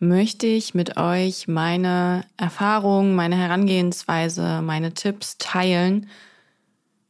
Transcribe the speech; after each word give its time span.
möchte 0.00 0.46
ich 0.46 0.74
mit 0.74 0.96
euch 0.96 1.46
meine 1.46 2.24
Erfahrungen, 2.36 3.14
meine 3.14 3.36
Herangehensweise, 3.36 4.62
meine 4.62 4.94
Tipps 4.94 5.36
teilen, 5.38 6.08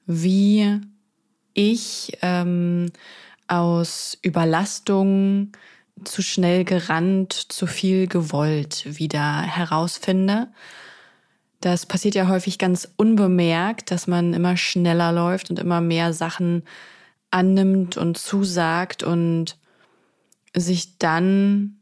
wie 0.07 0.81
ich 1.55 2.19
ähm, 2.21 2.91
aus 3.47 4.19
Überlastung 4.23 5.53
zu 6.05 6.21
schnell 6.23 6.65
gerannt, 6.65 7.33
zu 7.33 7.67
viel 7.67 8.09
gewollt 8.09 8.99
wieder 8.99 9.43
herausfinde. 9.43 10.49
Das 11.61 11.87
passiert 11.87 12.15
ja 12.17 12.27
häufig 12.27 12.59
ganz 12.59 12.93
unbemerkt, 12.97 13.91
dass 13.91 14.07
man 14.07 14.35
immer 14.35 14.57
schneller 14.57 15.13
läuft 15.13 15.51
und 15.51 15.59
immer 15.59 15.81
mehr 15.81 16.13
Sachen 16.13 16.65
annimmt 17.31 17.97
und 17.97 18.19
zusagt 18.19 19.03
und 19.05 19.59
sich 20.57 20.99
dann 20.99 21.80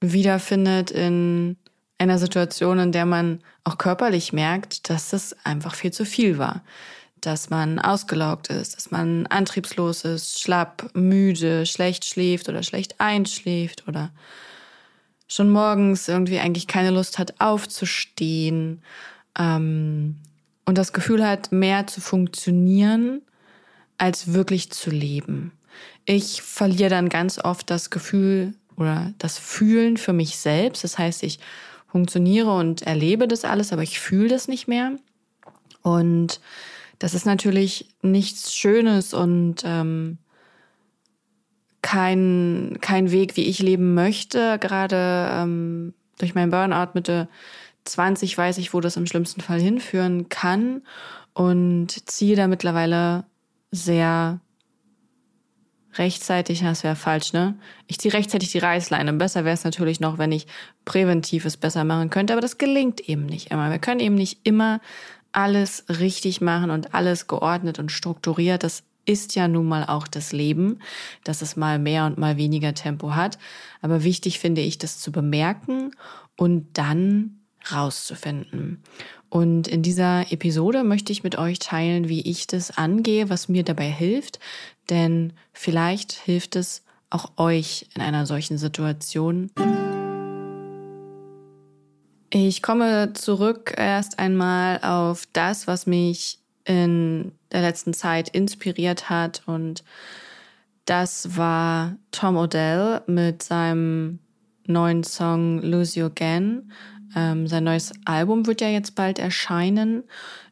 wiederfindet 0.00 0.90
in 0.90 1.56
einer 1.98 2.18
Situation, 2.18 2.78
in 2.78 2.92
der 2.92 3.06
man 3.06 3.40
auch 3.64 3.78
körperlich 3.78 4.32
merkt, 4.32 4.88
dass 4.88 5.12
es 5.12 5.36
einfach 5.44 5.74
viel 5.74 5.92
zu 5.92 6.04
viel 6.04 6.38
war 6.38 6.62
dass 7.20 7.50
man 7.50 7.78
ausgelaugt 7.78 8.48
ist, 8.48 8.76
dass 8.76 8.90
man 8.90 9.26
antriebslos 9.26 10.04
ist, 10.04 10.40
schlapp, 10.40 10.90
müde, 10.94 11.66
schlecht 11.66 12.04
schläft 12.04 12.48
oder 12.48 12.62
schlecht 12.62 13.00
einschläft 13.00 13.86
oder 13.86 14.10
schon 15.28 15.50
morgens 15.50 16.08
irgendwie 16.08 16.38
eigentlich 16.38 16.66
keine 16.66 16.90
Lust 16.90 17.18
hat 17.18 17.40
aufzustehen 17.40 18.82
ähm, 19.38 20.16
und 20.64 20.78
das 20.78 20.92
Gefühl 20.92 21.26
hat, 21.26 21.52
mehr 21.52 21.86
zu 21.86 22.00
funktionieren, 22.00 23.22
als 23.98 24.32
wirklich 24.32 24.70
zu 24.70 24.90
leben. 24.90 25.52
Ich 26.04 26.42
verliere 26.42 26.90
dann 26.90 27.08
ganz 27.08 27.38
oft 27.38 27.70
das 27.70 27.90
Gefühl 27.90 28.54
oder 28.80 29.12
das 29.18 29.38
Fühlen 29.38 29.96
für 29.96 30.12
mich 30.12 30.38
selbst. 30.38 30.82
Das 30.82 30.98
heißt, 30.98 31.22
ich 31.22 31.38
funktioniere 31.86 32.52
und 32.52 32.82
erlebe 32.82 33.28
das 33.28 33.44
alles, 33.44 33.72
aber 33.72 33.82
ich 33.82 34.00
fühle 34.00 34.28
das 34.28 34.48
nicht 34.48 34.66
mehr. 34.68 34.92
Und 35.82 36.40
das 36.98 37.14
ist 37.14 37.26
natürlich 37.26 37.86
nichts 38.02 38.54
Schönes 38.54 39.14
und 39.14 39.62
ähm, 39.64 40.18
kein, 41.82 42.78
kein 42.80 43.10
Weg, 43.10 43.36
wie 43.36 43.44
ich 43.44 43.60
leben 43.60 43.94
möchte. 43.94 44.58
Gerade 44.58 45.30
ähm, 45.32 45.94
durch 46.18 46.34
meinen 46.34 46.50
Burnout 46.50 46.92
Mitte 46.94 47.28
20 47.84 48.36
weiß 48.36 48.58
ich, 48.58 48.74
wo 48.74 48.80
das 48.80 48.96
im 48.96 49.06
schlimmsten 49.06 49.40
Fall 49.40 49.60
hinführen 49.60 50.28
kann 50.28 50.82
und 51.32 52.08
ziehe 52.08 52.36
da 52.36 52.46
mittlerweile 52.46 53.24
sehr 53.70 54.40
rechtzeitig, 55.94 56.60
das 56.60 56.84
wäre 56.84 56.96
falsch, 56.96 57.32
ne? 57.32 57.54
Ich 57.86 57.98
ziehe 57.98 58.14
rechtzeitig 58.14 58.50
die 58.50 58.58
Reißleine. 58.58 59.12
Besser 59.14 59.44
wäre 59.44 59.54
es 59.54 59.64
natürlich 59.64 60.00
noch, 60.00 60.18
wenn 60.18 60.32
ich 60.32 60.46
präventives 60.84 61.56
besser 61.56 61.84
machen 61.84 62.10
könnte, 62.10 62.32
aber 62.32 62.40
das 62.40 62.58
gelingt 62.58 63.00
eben 63.08 63.26
nicht 63.26 63.50
immer. 63.50 63.70
Wir 63.70 63.78
können 63.78 64.00
eben 64.00 64.14
nicht 64.14 64.40
immer 64.44 64.80
alles 65.32 65.84
richtig 65.88 66.40
machen 66.40 66.70
und 66.70 66.94
alles 66.94 67.26
geordnet 67.26 67.78
und 67.78 67.92
strukturiert. 67.92 68.62
Das 68.62 68.82
ist 69.06 69.34
ja 69.34 69.48
nun 69.48 69.66
mal 69.66 69.84
auch 69.84 70.06
das 70.06 70.32
Leben, 70.32 70.78
dass 71.24 71.42
es 71.42 71.56
mal 71.56 71.78
mehr 71.78 72.06
und 72.06 72.18
mal 72.18 72.36
weniger 72.36 72.74
Tempo 72.74 73.14
hat. 73.14 73.38
Aber 73.80 74.04
wichtig 74.04 74.38
finde 74.38 74.60
ich, 74.60 74.78
das 74.78 75.00
zu 75.00 75.12
bemerken 75.12 75.92
und 76.36 76.66
dann 76.78 77.40
rauszufinden. 77.72 78.82
Und 79.28 79.68
in 79.68 79.82
dieser 79.82 80.32
Episode 80.32 80.82
möchte 80.82 81.12
ich 81.12 81.22
mit 81.22 81.38
euch 81.38 81.58
teilen, 81.60 82.08
wie 82.08 82.20
ich 82.22 82.46
das 82.46 82.76
angehe, 82.76 83.30
was 83.30 83.48
mir 83.48 83.62
dabei 83.62 83.88
hilft. 83.88 84.40
Denn 84.90 85.32
vielleicht 85.52 86.12
hilft 86.12 86.56
es 86.56 86.84
auch 87.08 87.32
euch 87.36 87.86
in 87.94 88.02
einer 88.02 88.26
solchen 88.26 88.58
Situation. 88.58 89.50
Ich 92.32 92.62
komme 92.62 93.12
zurück 93.14 93.74
erst 93.76 94.18
einmal 94.18 94.80
auf 94.82 95.26
das, 95.32 95.66
was 95.66 95.86
mich 95.86 96.38
in 96.64 97.32
der 97.50 97.62
letzten 97.62 97.94
Zeit 97.94 98.28
inspiriert 98.28 99.10
hat. 99.10 99.42
Und 99.46 99.82
das 100.84 101.36
war 101.36 101.96
Tom 102.12 102.36
Odell 102.36 103.02
mit 103.06 103.42
seinem 103.42 104.20
neuen 104.66 105.02
Song 105.02 105.60
Lose 105.62 105.98
You 105.98 106.06
Again. 106.06 106.70
Ähm, 107.16 107.48
sein 107.48 107.64
neues 107.64 107.92
Album 108.04 108.46
wird 108.46 108.60
ja 108.60 108.68
jetzt 108.68 108.94
bald 108.94 109.18
erscheinen, 109.18 110.04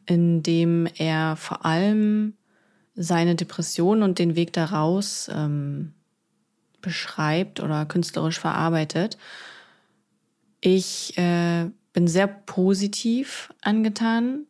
in 0.05 0.43
dem 0.43 0.87
er 0.97 1.37
vor 1.37 1.65
allem 1.65 2.33
seine 3.01 3.35
Depression 3.35 4.03
und 4.03 4.19
den 4.19 4.35
Weg 4.35 4.51
daraus 4.51 5.31
ähm, 5.33 5.93
beschreibt 6.81 7.61
oder 7.61 7.85
künstlerisch 7.85 8.39
verarbeitet. 8.39 9.17
Ich 10.59 11.17
äh, 11.17 11.69
bin 11.93 12.07
sehr 12.07 12.27
positiv 12.27 13.53
angetan 13.61 14.45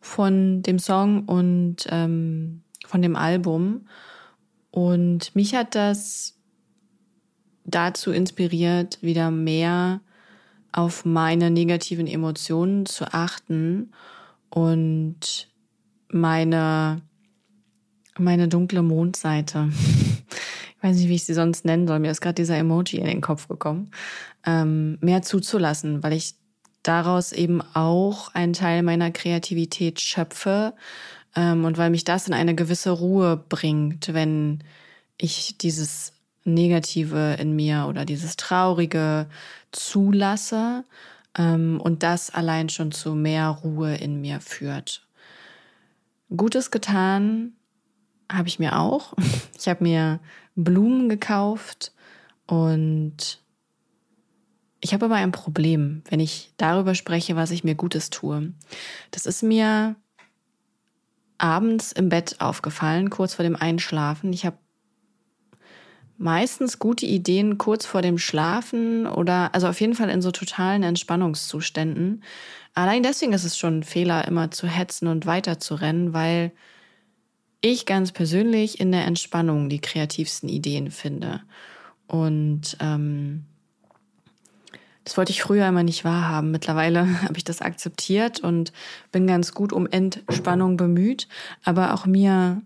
von 0.00 0.62
dem 0.62 0.78
Song 0.78 1.24
und 1.24 1.86
ähm, 1.88 2.62
von 2.86 3.00
dem 3.00 3.16
Album. 3.16 3.88
Und 4.70 5.34
mich 5.34 5.54
hat 5.54 5.74
das 5.74 6.34
dazu 7.64 8.12
inspiriert, 8.12 8.98
wieder 9.00 9.30
mehr 9.30 10.00
auf 10.72 11.06
meine 11.06 11.50
negativen 11.50 12.06
Emotionen 12.06 12.84
zu 12.84 13.12
achten 13.14 13.92
und 14.50 15.48
meine, 16.08 17.00
meine 18.18 18.48
dunkle 18.48 18.82
Mondseite. 18.82 19.70
Ich 20.76 20.82
weiß 20.82 20.96
nicht, 20.96 21.08
wie 21.08 21.14
ich 21.14 21.24
sie 21.24 21.34
sonst 21.34 21.64
nennen 21.64 21.88
soll, 21.88 21.98
mir 21.98 22.10
ist 22.10 22.20
gerade 22.20 22.34
dieser 22.34 22.58
Emoji 22.58 22.98
in 22.98 23.06
den 23.06 23.22
Kopf 23.22 23.48
gekommen, 23.48 23.90
ähm, 24.44 24.98
mehr 25.00 25.22
zuzulassen, 25.22 26.02
weil 26.02 26.12
ich 26.12 26.34
daraus 26.82 27.32
eben 27.32 27.62
auch 27.74 28.34
einen 28.34 28.52
Teil 28.52 28.82
meiner 28.82 29.10
Kreativität 29.10 30.00
schöpfe 30.00 30.74
ähm, 31.34 31.64
und 31.64 31.78
weil 31.78 31.90
mich 31.90 32.04
das 32.04 32.28
in 32.28 32.34
eine 32.34 32.54
gewisse 32.54 32.90
Ruhe 32.90 33.42
bringt, 33.48 34.12
wenn 34.12 34.62
ich 35.18 35.56
dieses 35.58 36.12
Negative 36.44 37.36
in 37.40 37.56
mir 37.56 37.86
oder 37.88 38.04
dieses 38.04 38.36
Traurige 38.36 39.26
zulasse 39.72 40.84
ähm, 41.36 41.80
und 41.80 42.02
das 42.02 42.30
allein 42.30 42.68
schon 42.68 42.92
zu 42.92 43.14
mehr 43.14 43.48
Ruhe 43.48 43.96
in 43.96 44.20
mir 44.20 44.40
führt. 44.40 45.06
Gutes 46.34 46.70
getan 46.70 47.55
habe 48.30 48.48
ich 48.48 48.58
mir 48.58 48.78
auch. 48.78 49.14
Ich 49.58 49.68
habe 49.68 49.82
mir 49.82 50.20
Blumen 50.54 51.08
gekauft 51.08 51.92
und 52.46 53.40
ich 54.80 54.92
habe 54.92 55.06
aber 55.06 55.14
ein 55.16 55.32
Problem, 55.32 56.02
wenn 56.10 56.20
ich 56.20 56.52
darüber 56.58 56.94
spreche, 56.94 57.36
was 57.36 57.50
ich 57.50 57.64
mir 57.64 57.74
Gutes 57.74 58.10
tue. 58.10 58.52
Das 59.10 59.24
ist 59.26 59.42
mir 59.42 59.96
abends 61.38 61.90
im 61.92 62.10
Bett 62.10 62.36
aufgefallen, 62.38 63.10
kurz 63.10 63.34
vor 63.34 63.44
dem 63.44 63.56
Einschlafen. 63.56 64.32
Ich 64.32 64.46
habe 64.46 64.58
meistens 66.18 66.78
gute 66.78 67.06
Ideen 67.06 67.58
kurz 67.58 67.84
vor 67.84 68.02
dem 68.02 68.18
Schlafen 68.18 69.06
oder 69.06 69.54
also 69.54 69.68
auf 69.68 69.80
jeden 69.80 69.94
Fall 69.94 70.10
in 70.10 70.22
so 70.22 70.30
totalen 70.30 70.82
Entspannungszuständen. 70.82 72.22
Allein 72.74 73.02
deswegen 73.02 73.32
ist 73.32 73.44
es 73.44 73.58
schon 73.58 73.78
ein 73.78 73.82
Fehler, 73.82 74.26
immer 74.28 74.50
zu 74.50 74.66
hetzen 74.66 75.08
und 75.08 75.26
weiterzurennen, 75.26 76.12
weil 76.12 76.52
ich 77.66 77.86
ganz 77.86 78.12
persönlich 78.12 78.80
in 78.80 78.92
der 78.92 79.04
Entspannung 79.04 79.68
die 79.68 79.80
kreativsten 79.80 80.48
Ideen 80.48 80.90
finde. 80.90 81.42
Und 82.06 82.76
ähm, 82.80 83.44
das 85.04 85.16
wollte 85.16 85.30
ich 85.30 85.42
früher 85.42 85.68
immer 85.68 85.84
nicht 85.84 86.04
wahrhaben. 86.04 86.50
Mittlerweile 86.50 87.22
habe 87.22 87.36
ich 87.36 87.44
das 87.44 87.62
akzeptiert 87.62 88.40
und 88.40 88.72
bin 89.12 89.26
ganz 89.26 89.52
gut 89.52 89.72
um 89.72 89.86
Entspannung 89.86 90.76
bemüht. 90.76 91.28
Aber 91.62 91.94
auch 91.94 92.06
mir 92.06 92.62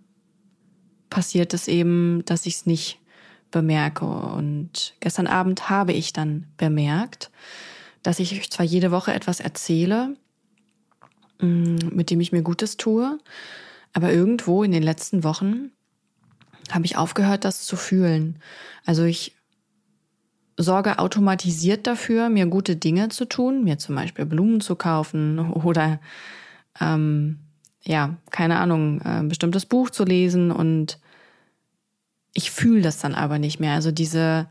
passiert 1.11 1.53
es 1.53 1.69
eben, 1.69 2.23
dass 2.25 2.47
ich 2.47 2.55
es 2.55 2.67
nicht 2.67 2.99
bemerke. 3.51 4.07
Und 4.07 4.95
gestern 5.01 5.27
Abend 5.27 5.69
habe 5.69 5.93
ich 5.93 6.13
dann 6.13 6.47
bemerkt, 6.57 7.31
dass 8.03 8.19
ich 8.21 8.51
zwar 8.51 8.65
jede 8.65 8.91
Woche 8.91 9.13
etwas 9.13 9.41
erzähle, 9.41 10.17
mm, 11.41 11.77
mit 11.91 12.11
dem 12.11 12.21
ich 12.21 12.33
mir 12.33 12.43
Gutes 12.43 12.77
tue, 12.77 13.19
aber 13.93 14.13
irgendwo 14.13 14.63
in 14.63 14.73
den 14.73 14.83
letzten 14.83 15.25
Wochen 15.25 15.71
habe 16.71 16.85
ich 16.85 16.97
aufgehört, 16.97 17.45
das 17.45 17.65
zu 17.65 17.77
fühlen. 17.77 18.39
Also 18.85 19.05
ich 19.05 19.35
sorge 20.57 20.99
automatisiert 20.99 21.87
dafür, 21.87 22.29
mir 22.29 22.47
gute 22.47 22.77
Dinge 22.77 23.09
zu 23.09 23.25
tun, 23.25 23.65
mir 23.65 23.79
zum 23.79 23.95
Beispiel 23.95 24.27
Blumen 24.27 24.61
zu 24.61 24.77
kaufen 24.77 25.39
oder 25.39 26.01
ähm, 26.81 27.39
ja, 27.83 28.17
keine 28.31 28.59
Ahnung, 28.59 29.01
ein 29.03 29.29
bestimmtes 29.29 29.67
Buch 29.67 29.91
zu 29.91 30.05
lesen 30.05 30.51
und 30.51 30.99
ich 32.35 32.51
fühle 32.51 32.83
das 32.83 32.99
dann 32.99 33.15
aber 33.15 33.39
nicht 33.39 33.59
mehr. 33.59 33.75
Also 33.75 33.91
diese 33.91 34.49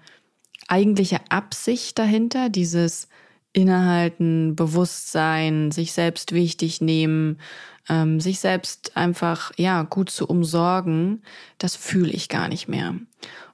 eigentliche 0.68 1.20
Absicht 1.30 1.98
dahinter, 1.98 2.50
dieses 2.50 3.08
Innehalten, 3.54 4.56
Bewusstsein, 4.56 5.72
sich 5.72 5.94
selbst 5.94 6.34
wichtig 6.34 6.82
nehmen, 6.82 7.40
ähm, 7.90 8.20
sich 8.20 8.40
selbst 8.40 8.96
einfach 8.96 9.52
ja 9.58 9.84
gut 9.84 10.10
zu 10.10 10.28
umsorgen, 10.28 11.24
das 11.58 11.76
fühle 11.76 12.12
ich 12.12 12.30
gar 12.30 12.48
nicht 12.48 12.68
mehr. 12.68 12.96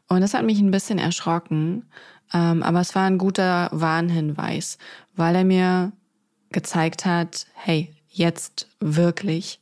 Und 0.08 0.22
das 0.22 0.34
hat 0.34 0.46
mich 0.46 0.60
ein 0.60 0.72
bisschen 0.72 1.00
erschrocken, 1.00 1.86
ähm, 2.34 2.62
aber 2.62 2.82
es 2.82 2.94
war 2.96 3.06
ein 3.06 3.18
guter 3.18 3.70
Warnhinweis, 3.72 4.78
weil 5.16 5.36
er 5.36 5.46
mir 5.46 5.92
gezeigt 6.52 7.06
hat, 7.06 7.48
hey, 7.54 7.96
jetzt 8.10 8.70
wirklich 8.80 9.60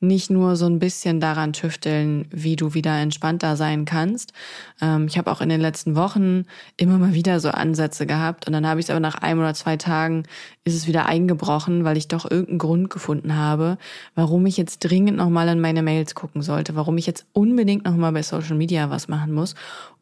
nicht 0.00 0.30
nur 0.30 0.54
so 0.54 0.66
ein 0.66 0.78
bisschen 0.78 1.18
daran 1.18 1.52
tüfteln, 1.52 2.26
wie 2.30 2.54
du 2.54 2.74
wieder 2.74 2.96
entspannter 2.98 3.56
sein 3.56 3.84
kannst. 3.84 4.32
Ähm, 4.80 5.06
ich 5.08 5.18
habe 5.18 5.30
auch 5.30 5.40
in 5.40 5.48
den 5.48 5.60
letzten 5.60 5.96
Wochen 5.96 6.44
immer 6.76 6.98
mal 6.98 7.14
wieder 7.14 7.40
so 7.40 7.50
Ansätze 7.50 8.06
gehabt 8.06 8.46
und 8.46 8.52
dann 8.52 8.66
habe 8.66 8.78
ich 8.78 8.86
es 8.86 8.90
aber 8.90 9.00
nach 9.00 9.16
einem 9.16 9.40
oder 9.40 9.54
zwei 9.54 9.76
Tagen 9.76 10.22
ist 10.64 10.74
es 10.74 10.86
wieder 10.86 11.06
eingebrochen, 11.06 11.84
weil 11.84 11.96
ich 11.96 12.06
doch 12.06 12.30
irgendeinen 12.30 12.58
Grund 12.58 12.90
gefunden 12.90 13.34
habe, 13.34 13.76
warum 14.14 14.46
ich 14.46 14.56
jetzt 14.56 14.80
dringend 14.80 15.16
nochmal 15.16 15.48
in 15.48 15.60
meine 15.60 15.82
Mails 15.82 16.14
gucken 16.14 16.42
sollte, 16.42 16.76
warum 16.76 16.96
ich 16.96 17.06
jetzt 17.06 17.26
unbedingt 17.32 17.84
nochmal 17.84 18.12
bei 18.12 18.22
Social 18.22 18.56
Media 18.56 18.90
was 18.90 19.08
machen 19.08 19.32
muss 19.32 19.56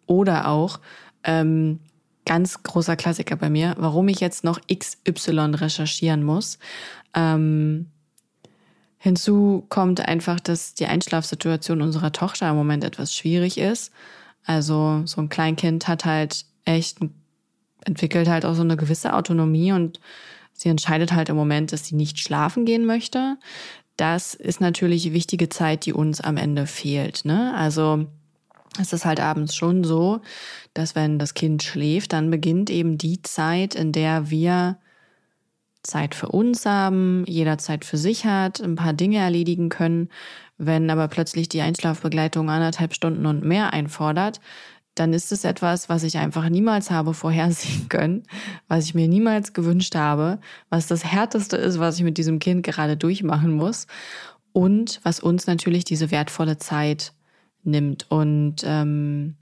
oder 0.07 0.49
auch 0.49 0.79
ähm, 1.25 1.81
ganz 2.27 2.63
großer 2.63 2.97
Klassiker 2.97 3.37
bei 3.37 3.49
mir, 3.49 3.75
warum 3.79 4.09
ich 4.09 4.21
jetzt 4.21 4.45
noch 4.45 4.61
XY 4.67 5.55
recherchieren 5.55 6.23
muss. 6.23 6.59
Ähm, 7.15 7.87
Hinzu 9.07 9.65
kommt 9.69 10.01
einfach, 10.01 10.41
dass 10.41 10.75
die 10.75 10.87
Einschlafsituation 10.87 11.81
unserer 11.81 12.11
Tochter 12.11 12.51
im 12.51 12.57
Moment 12.57 12.83
etwas 12.83 13.15
schwierig 13.15 13.57
ist. 13.57 13.93
Also 14.45 15.03
so 15.05 15.21
ein 15.21 15.29
Kleinkind 15.29 15.87
hat 15.87 16.05
halt 16.05 16.45
echt 16.65 16.99
entwickelt 17.85 18.27
halt 18.27 18.45
auch 18.45 18.55
so 18.55 18.63
eine 18.63 18.77
gewisse 18.77 19.15
Autonomie 19.15 19.71
und 19.71 20.01
sie 20.55 20.71
entscheidet 20.71 21.13
halt 21.13 21.29
im 21.29 21.37
Moment, 21.37 21.71
dass 21.71 21.87
sie 21.87 21.95
nicht 21.95 22.19
schlafen 22.19 22.65
gehen 22.65 22.85
möchte. 22.85 23.37
Das 23.97 24.35
ist 24.35 24.61
natürlich 24.61 25.13
wichtige 25.13 25.51
Zeit, 25.51 25.87
die 25.87 25.93
uns 25.93 26.21
am 26.21 26.37
Ende 26.37 26.67
fehlt. 26.67 27.25
Ne? 27.25 27.55
Also 27.55 28.07
es 28.81 28.93
ist 28.93 29.05
halt 29.05 29.21
abends 29.21 29.55
schon 29.55 29.85
so, 29.85 30.21
dass 30.75 30.97
wenn 30.97 31.21
das 31.21 31.35
Kind 31.35 31.63
schläft, 31.63 32.13
dann 32.13 32.29
beginnt 32.29 32.71
eben 32.71 32.99
die 32.99 33.23
Zeit, 33.23 33.77
in 33.77 33.93
der 33.93 34.31
wir 34.31 34.79
Zeit 35.87 36.15
für 36.15 36.29
uns 36.29 36.67
haben, 36.67 37.25
jeder 37.27 37.59
Zeit 37.59 37.85
für 37.85 37.97
sich 37.97 38.27
hat, 38.27 38.61
ein 38.61 38.77
paar 38.77 38.93
Dinge 38.93 39.19
erledigen 39.19 39.69
können. 39.69 40.09
Wenn 40.59 40.91
aber 40.91 41.09
plötzlich 41.09 41.49
die 41.49 41.61
Einschlafbegleitung 41.61 42.51
anderthalb 42.51 42.95
Stunden 42.95 43.27
und 43.27 43.45
mehr 43.45 43.73
einfordert, 43.73 44.41
dann 44.95 45.13
ist 45.13 45.31
es 45.31 45.45
etwas, 45.45 45.89
was 45.89 46.03
ich 46.03 46.19
einfach 46.19 46.49
niemals 46.49 46.91
habe 46.91 47.15
vorhersehen 47.15 47.89
können, 47.89 48.25
was 48.67 48.87
ich 48.87 48.95
mir 48.95 49.09
niemals 49.09 49.53
gewünscht 49.53 49.95
habe, 49.95 50.41
was 50.71 50.87
das 50.87 51.05
Härteste 51.05 51.57
ist, 51.57 51.79
was 51.79 51.99
ich 51.99 52.05
mit 52.05 52.19
diesem 52.19 52.39
Kind 52.39 52.65
gerade 52.65 52.97
durchmachen 52.97 53.53
muss 53.53 53.87
und 54.53 55.01
was 55.03 55.21
uns 55.21 55.47
natürlich 55.47 55.85
diese 55.85 56.11
wertvolle 56.11 56.57
Zeit 56.57 57.13
nimmt. 57.63 58.07
Und 58.11 58.63
ähm, 58.65 59.37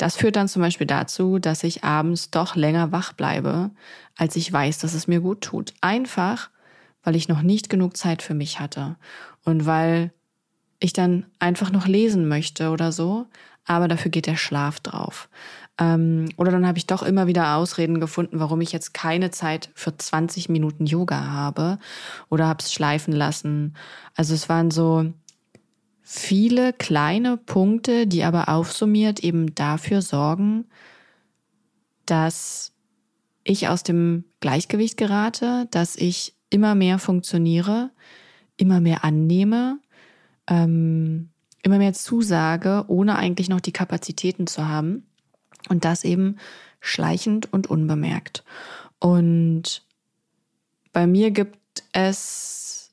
das 0.00 0.16
führt 0.16 0.36
dann 0.36 0.48
zum 0.48 0.62
Beispiel 0.62 0.86
dazu, 0.86 1.38
dass 1.38 1.62
ich 1.62 1.84
abends 1.84 2.30
doch 2.30 2.56
länger 2.56 2.90
wach 2.90 3.12
bleibe, 3.12 3.70
als 4.16 4.34
ich 4.34 4.50
weiß, 4.50 4.78
dass 4.78 4.94
es 4.94 5.06
mir 5.06 5.20
gut 5.20 5.42
tut. 5.42 5.74
Einfach, 5.82 6.48
weil 7.02 7.16
ich 7.16 7.28
noch 7.28 7.42
nicht 7.42 7.68
genug 7.68 7.98
Zeit 7.98 8.22
für 8.22 8.32
mich 8.32 8.60
hatte 8.60 8.96
und 9.44 9.66
weil 9.66 10.10
ich 10.78 10.94
dann 10.94 11.26
einfach 11.38 11.70
noch 11.70 11.86
lesen 11.86 12.28
möchte 12.28 12.70
oder 12.70 12.92
so, 12.92 13.26
aber 13.66 13.88
dafür 13.88 14.10
geht 14.10 14.26
der 14.26 14.36
Schlaf 14.36 14.80
drauf. 14.80 15.28
Ähm, 15.78 16.30
oder 16.38 16.50
dann 16.50 16.66
habe 16.66 16.78
ich 16.78 16.86
doch 16.86 17.02
immer 17.02 17.26
wieder 17.26 17.56
Ausreden 17.56 18.00
gefunden, 18.00 18.40
warum 18.40 18.62
ich 18.62 18.72
jetzt 18.72 18.94
keine 18.94 19.30
Zeit 19.30 19.68
für 19.74 19.96
20 19.96 20.48
Minuten 20.48 20.86
Yoga 20.86 21.26
habe 21.26 21.78
oder 22.30 22.46
habe 22.46 22.62
es 22.62 22.72
schleifen 22.72 23.12
lassen. 23.12 23.76
Also 24.14 24.32
es 24.32 24.48
waren 24.48 24.70
so 24.70 25.12
viele 26.12 26.72
kleine 26.72 27.36
Punkte, 27.36 28.08
die 28.08 28.24
aber 28.24 28.48
aufsummiert 28.48 29.20
eben 29.20 29.54
dafür 29.54 30.02
sorgen, 30.02 30.64
dass 32.04 32.72
ich 33.44 33.68
aus 33.68 33.84
dem 33.84 34.24
Gleichgewicht 34.40 34.96
gerate, 34.96 35.68
dass 35.70 35.94
ich 35.94 36.34
immer 36.50 36.74
mehr 36.74 36.98
funktioniere, 36.98 37.92
immer 38.56 38.80
mehr 38.80 39.04
annehme, 39.04 39.78
ähm, 40.48 41.28
immer 41.62 41.78
mehr 41.78 41.92
zusage, 41.92 42.86
ohne 42.88 43.16
eigentlich 43.16 43.48
noch 43.48 43.60
die 43.60 43.72
Kapazitäten 43.72 44.48
zu 44.48 44.66
haben. 44.66 45.06
Und 45.68 45.84
das 45.84 46.02
eben 46.02 46.38
schleichend 46.80 47.52
und 47.52 47.68
unbemerkt. 47.68 48.42
Und 48.98 49.86
bei 50.92 51.06
mir 51.06 51.30
gibt 51.30 51.84
es 51.92 52.90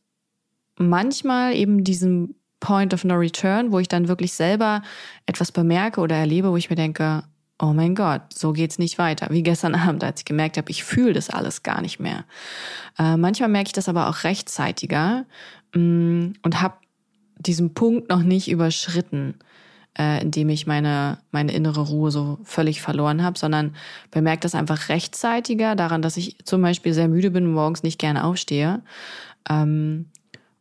manchmal 0.77 1.55
eben 1.55 1.83
diesen 1.83 2.35
Point 2.59 2.93
of 2.93 3.03
No 3.03 3.15
Return, 3.15 3.71
wo 3.71 3.79
ich 3.79 3.87
dann 3.87 4.07
wirklich 4.07 4.33
selber 4.33 4.81
etwas 5.25 5.51
bemerke 5.51 6.01
oder 6.01 6.15
erlebe, 6.15 6.51
wo 6.51 6.57
ich 6.57 6.69
mir 6.69 6.75
denke, 6.75 7.23
oh 7.59 7.73
mein 7.73 7.95
Gott, 7.95 8.21
so 8.33 8.53
geht's 8.53 8.79
nicht 8.79 8.97
weiter. 8.97 9.27
Wie 9.29 9.43
gestern 9.43 9.75
Abend, 9.75 10.03
als 10.03 10.21
ich 10.21 10.25
gemerkt 10.25 10.57
habe, 10.57 10.69
ich 10.69 10.83
fühle 10.83 11.13
das 11.13 11.29
alles 11.29 11.63
gar 11.63 11.81
nicht 11.81 11.99
mehr. 11.99 12.25
Äh, 12.97 13.17
manchmal 13.17 13.49
merke 13.49 13.67
ich 13.67 13.73
das 13.73 13.89
aber 13.89 14.09
auch 14.09 14.23
rechtzeitiger 14.23 15.25
mh, 15.73 15.81
mm, 15.81 16.33
und 16.43 16.61
habe 16.61 16.75
diesen 17.39 17.73
Punkt 17.73 18.09
noch 18.09 18.23
nicht 18.23 18.49
überschritten, 18.49 19.35
äh, 19.97 20.21
indem 20.21 20.49
ich 20.49 20.65
meine, 20.65 21.19
meine 21.31 21.51
innere 21.51 21.81
Ruhe 21.81 22.11
so 22.11 22.39
völlig 22.43 22.81
verloren 22.81 23.23
habe, 23.23 23.37
sondern 23.37 23.75
bemerke 24.11 24.41
das 24.41 24.55
einfach 24.55 24.89
rechtzeitiger 24.89 25.75
daran, 25.75 26.01
dass 26.01 26.17
ich 26.17 26.37
zum 26.45 26.61
Beispiel 26.61 26.93
sehr 26.93 27.07
müde 27.07 27.31
bin 27.31 27.45
und 27.45 27.53
morgens 27.53 27.83
nicht 27.83 27.99
gerne 27.99 28.23
aufstehe. 28.23 28.81
Ähm, 29.49 30.07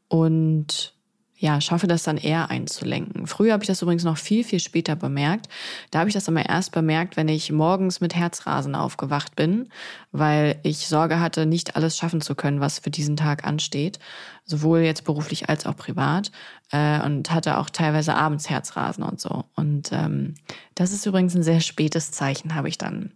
und 0.08 0.95
ja, 1.38 1.60
schaffe 1.60 1.86
das 1.86 2.02
dann 2.02 2.16
eher 2.16 2.50
einzulenken. 2.50 3.26
Früher 3.26 3.52
habe 3.52 3.62
ich 3.62 3.66
das 3.66 3.82
übrigens 3.82 4.04
noch 4.04 4.16
viel, 4.16 4.42
viel 4.42 4.58
später 4.58 4.96
bemerkt. 4.96 5.48
Da 5.90 5.98
habe 5.98 6.08
ich 6.08 6.14
das 6.14 6.28
immer 6.28 6.48
erst 6.48 6.72
bemerkt, 6.72 7.18
wenn 7.18 7.28
ich 7.28 7.52
morgens 7.52 8.00
mit 8.00 8.14
Herzrasen 8.14 8.74
aufgewacht 8.74 9.36
bin, 9.36 9.68
weil 10.12 10.58
ich 10.62 10.88
Sorge 10.88 11.20
hatte, 11.20 11.44
nicht 11.44 11.76
alles 11.76 11.98
schaffen 11.98 12.22
zu 12.22 12.34
können, 12.34 12.60
was 12.60 12.78
für 12.78 12.90
diesen 12.90 13.16
Tag 13.16 13.44
ansteht, 13.44 13.98
sowohl 14.44 14.80
jetzt 14.80 15.04
beruflich 15.04 15.50
als 15.50 15.66
auch 15.66 15.76
privat 15.76 16.30
äh, 16.72 17.02
und 17.02 17.30
hatte 17.30 17.58
auch 17.58 17.68
teilweise 17.68 18.14
abends 18.14 18.48
Herzrasen 18.48 19.04
und 19.04 19.20
so. 19.20 19.44
Und 19.54 19.90
ähm, 19.92 20.34
das 20.74 20.90
ist 20.90 21.04
übrigens 21.04 21.34
ein 21.34 21.42
sehr 21.42 21.60
spätes 21.60 22.12
Zeichen, 22.12 22.54
habe 22.54 22.70
ich 22.70 22.78
dann 22.78 23.12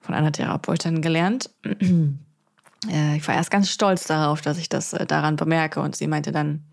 von 0.00 0.14
einer 0.14 0.32
Therapeutin 0.32 1.02
gelernt. 1.02 1.50
äh, 1.64 3.16
ich 3.16 3.28
war 3.28 3.36
erst 3.36 3.52
ganz 3.52 3.70
stolz 3.70 4.08
darauf, 4.08 4.40
dass 4.40 4.58
ich 4.58 4.68
das 4.68 4.92
äh, 4.92 5.06
daran 5.06 5.36
bemerke 5.36 5.80
und 5.80 5.94
sie 5.94 6.08
meinte 6.08 6.32
dann, 6.32 6.64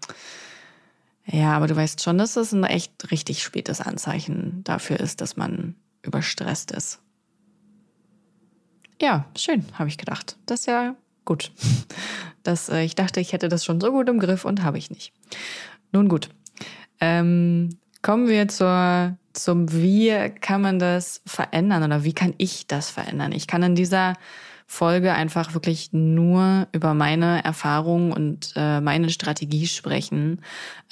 ja, 1.26 1.56
aber 1.56 1.68
du 1.68 1.76
weißt 1.76 2.02
schon, 2.02 2.18
dass 2.18 2.34
das 2.34 2.52
ein 2.52 2.64
echt 2.64 3.12
richtig 3.12 3.44
spätes 3.44 3.82
Anzeichen 3.82 4.64
dafür 4.64 5.00
ist, 5.00 5.22
dass 5.22 5.38
man 5.38 5.76
überstresst 6.02 6.72
ist. 6.72 7.00
Ja, 9.02 9.26
schön, 9.36 9.66
habe 9.74 9.90
ich 9.90 9.98
gedacht. 9.98 10.38
Das 10.46 10.62
ist 10.62 10.66
ja 10.68 10.96
gut. 11.26 11.52
Das, 12.44 12.70
äh, 12.70 12.82
ich 12.82 12.96
dachte, 12.96 13.20
ich 13.20 13.34
hätte 13.34 13.50
das 13.50 13.64
schon 13.64 13.80
so 13.80 13.92
gut 13.92 14.10
im 14.10 14.18
Griff 14.18 14.46
und 14.46 14.64
habe 14.64 14.80
ich 14.80 14.90
nicht. 14.90 15.14
Nun 15.92 16.10
gut. 16.10 16.30
Ähm, 17.00 17.78
kommen 18.02 18.28
wir 18.28 18.48
zur, 18.48 19.16
zum 19.34 19.72
Wie 19.72 20.32
kann 20.42 20.62
man 20.62 20.80
das 20.80 21.22
verändern 21.26 21.84
oder 21.84 22.04
wie 22.04 22.14
kann 22.14 22.34
ich 22.38 22.68
das 22.68 22.90
verändern? 22.90 23.32
Ich 23.32 23.48
kann 23.48 23.64
in 23.64 23.76
dieser 23.76 24.14
Folge 24.68 25.14
einfach 25.14 25.54
wirklich 25.54 25.92
nur 25.92 26.68
über 26.72 26.94
meine 26.94 27.44
Erfahrungen 27.44 28.14
und 28.14 28.54
äh, 28.56 28.80
meine 28.80 29.10
Strategie 29.10 29.68
sprechen. 29.68 30.42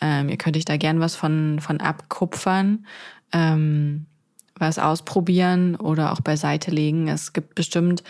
Ähm, 0.01 0.27
ihr 0.27 0.37
könnt 0.37 0.57
euch 0.57 0.65
da 0.65 0.75
gern 0.75 0.99
was 0.99 1.15
von, 1.15 1.59
von 1.61 1.79
abkupfern, 1.79 2.85
ähm, 3.31 4.05
was 4.57 4.79
ausprobieren 4.79 5.77
oder 5.77 6.11
auch 6.11 6.19
beiseite 6.19 6.71
legen. 6.71 7.07
Es 7.07 7.31
gibt 7.31 7.55
bestimmt 7.55 8.03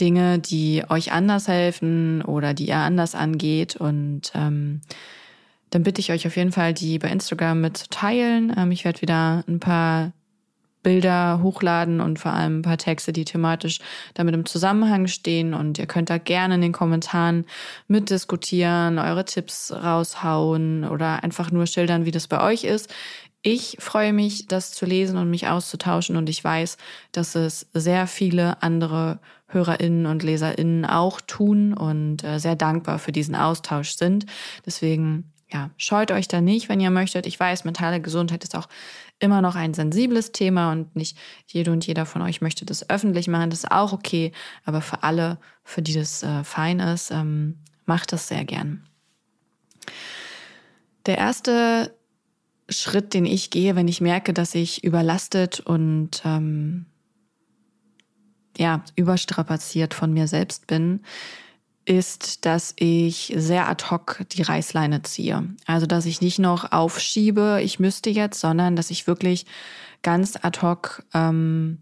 Dinge, 0.00 0.38
die 0.38 0.84
euch 0.88 1.10
anders 1.10 1.48
helfen 1.48 2.22
oder 2.22 2.54
die 2.54 2.68
ihr 2.68 2.76
anders 2.76 3.16
angeht 3.16 3.74
und 3.74 4.30
ähm, 4.34 4.80
dann 5.70 5.82
bitte 5.82 6.00
ich 6.00 6.12
euch 6.12 6.26
auf 6.26 6.36
jeden 6.36 6.52
Fall, 6.52 6.74
die 6.74 6.98
bei 6.98 7.08
Instagram 7.08 7.60
mit 7.60 7.76
zu 7.76 7.88
teilen. 7.88 8.52
Ähm, 8.56 8.70
ich 8.70 8.84
werde 8.84 9.02
wieder 9.02 9.44
ein 9.48 9.60
paar 9.60 10.12
Bilder 10.82 11.40
hochladen 11.42 12.00
und 12.00 12.18
vor 12.18 12.32
allem 12.32 12.60
ein 12.60 12.62
paar 12.62 12.78
Texte, 12.78 13.12
die 13.12 13.24
thematisch 13.24 13.80
damit 14.14 14.34
im 14.34 14.46
Zusammenhang 14.46 15.06
stehen. 15.06 15.52
Und 15.52 15.78
ihr 15.78 15.86
könnt 15.86 16.10
da 16.10 16.18
gerne 16.18 16.54
in 16.54 16.62
den 16.62 16.72
Kommentaren 16.72 17.44
mitdiskutieren, 17.86 18.98
eure 18.98 19.24
Tipps 19.24 19.72
raushauen 19.72 20.84
oder 20.84 21.22
einfach 21.22 21.50
nur 21.50 21.66
schildern, 21.66 22.06
wie 22.06 22.10
das 22.10 22.28
bei 22.28 22.42
euch 22.42 22.64
ist. 22.64 22.92
Ich 23.42 23.76
freue 23.78 24.12
mich, 24.12 24.48
das 24.48 24.72
zu 24.72 24.84
lesen 24.84 25.16
und 25.16 25.30
mich 25.30 25.48
auszutauschen 25.48 26.16
und 26.16 26.28
ich 26.28 26.44
weiß, 26.44 26.76
dass 27.12 27.34
es 27.34 27.68
sehr 27.72 28.06
viele 28.06 28.62
andere 28.62 29.18
Hörerinnen 29.46 30.06
und 30.06 30.22
Leserinnen 30.22 30.84
auch 30.84 31.20
tun 31.22 31.72
und 31.72 32.22
äh, 32.22 32.38
sehr 32.38 32.54
dankbar 32.54 32.98
für 32.98 33.12
diesen 33.12 33.34
Austausch 33.34 33.92
sind. 33.92 34.26
Deswegen, 34.66 35.32
ja, 35.52 35.70
scheut 35.76 36.10
euch 36.12 36.28
da 36.28 36.40
nicht, 36.40 36.68
wenn 36.68 36.80
ihr 36.80 36.90
möchtet. 36.90 37.26
Ich 37.26 37.38
weiß, 37.38 37.64
mentale 37.64 38.00
Gesundheit 38.00 38.44
ist 38.44 38.56
auch 38.56 38.68
immer 39.18 39.42
noch 39.42 39.56
ein 39.56 39.74
sensibles 39.74 40.32
Thema 40.32 40.72
und 40.72 40.94
nicht 40.96 41.16
jede 41.46 41.72
und 41.72 41.86
jeder 41.86 42.06
von 42.06 42.22
euch 42.22 42.40
möchte 42.40 42.64
das 42.64 42.88
öffentlich 42.88 43.28
machen. 43.28 43.50
Das 43.50 43.60
ist 43.60 43.70
auch 43.70 43.92
okay, 43.92 44.32
aber 44.64 44.80
für 44.80 45.02
alle, 45.02 45.38
für 45.64 45.82
die 45.82 45.94
das 45.94 46.22
äh, 46.22 46.44
fein 46.44 46.80
ist, 46.80 47.10
ähm, 47.10 47.58
macht 47.84 48.12
das 48.12 48.28
sehr 48.28 48.44
gern. 48.44 48.84
Der 51.06 51.18
erste 51.18 51.94
Schritt, 52.68 53.14
den 53.14 53.26
ich 53.26 53.50
gehe, 53.50 53.74
wenn 53.74 53.88
ich 53.88 54.00
merke, 54.00 54.32
dass 54.32 54.54
ich 54.54 54.84
überlastet 54.84 55.60
und 55.60 56.22
ähm, 56.24 56.86
ja, 58.56 58.84
überstrapaziert 58.94 59.94
von 59.94 60.12
mir 60.12 60.28
selbst 60.28 60.66
bin, 60.66 61.00
ist, 61.90 62.46
dass 62.46 62.72
ich 62.76 63.34
sehr 63.36 63.68
ad 63.68 63.86
hoc 63.90 64.22
die 64.30 64.42
Reißleine 64.42 65.02
ziehe. 65.02 65.42
Also, 65.66 65.86
dass 65.86 66.06
ich 66.06 66.20
nicht 66.20 66.38
noch 66.38 66.70
aufschiebe, 66.70 67.60
ich 67.64 67.80
müsste 67.80 68.10
jetzt, 68.10 68.38
sondern 68.38 68.76
dass 68.76 68.92
ich 68.92 69.08
wirklich 69.08 69.44
ganz 70.02 70.38
ad 70.40 70.60
hoc 70.62 71.02
ähm, 71.14 71.78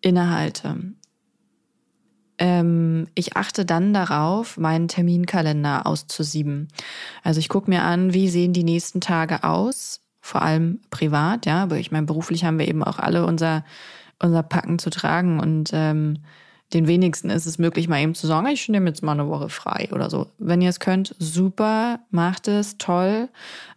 innehalte. 0.00 0.94
Ähm, 2.38 3.06
ich 3.14 3.36
achte 3.36 3.64
dann 3.64 3.94
darauf, 3.94 4.58
meinen 4.58 4.88
Terminkalender 4.88 5.86
auszusieben. 5.86 6.66
Also 7.22 7.38
ich 7.38 7.48
gucke 7.48 7.70
mir 7.70 7.84
an, 7.84 8.12
wie 8.12 8.28
sehen 8.28 8.52
die 8.52 8.64
nächsten 8.64 9.00
Tage 9.00 9.44
aus, 9.44 10.00
vor 10.20 10.42
allem 10.42 10.80
privat, 10.90 11.46
ja, 11.46 11.62
aber 11.62 11.76
ich 11.78 11.92
meine, 11.92 12.06
beruflich 12.06 12.44
haben 12.44 12.58
wir 12.58 12.66
eben 12.66 12.82
auch 12.82 12.98
alle 12.98 13.24
unser, 13.24 13.64
unser 14.20 14.42
Packen 14.42 14.80
zu 14.80 14.90
tragen 14.90 15.38
und 15.38 15.70
ähm, 15.72 16.18
den 16.72 16.86
wenigsten 16.86 17.30
ist 17.30 17.46
es 17.46 17.58
möglich, 17.58 17.88
mal 17.88 18.00
eben 18.00 18.14
zu 18.14 18.26
sagen, 18.26 18.46
ich 18.48 18.68
nehme 18.68 18.88
jetzt 18.88 19.02
mal 19.02 19.12
eine 19.12 19.28
Woche 19.28 19.48
frei 19.48 19.88
oder 19.92 20.10
so. 20.10 20.26
Wenn 20.38 20.60
ihr 20.60 20.68
es 20.68 20.80
könnt, 20.80 21.14
super, 21.18 22.00
macht 22.10 22.46
es, 22.46 22.76
toll. 22.76 23.28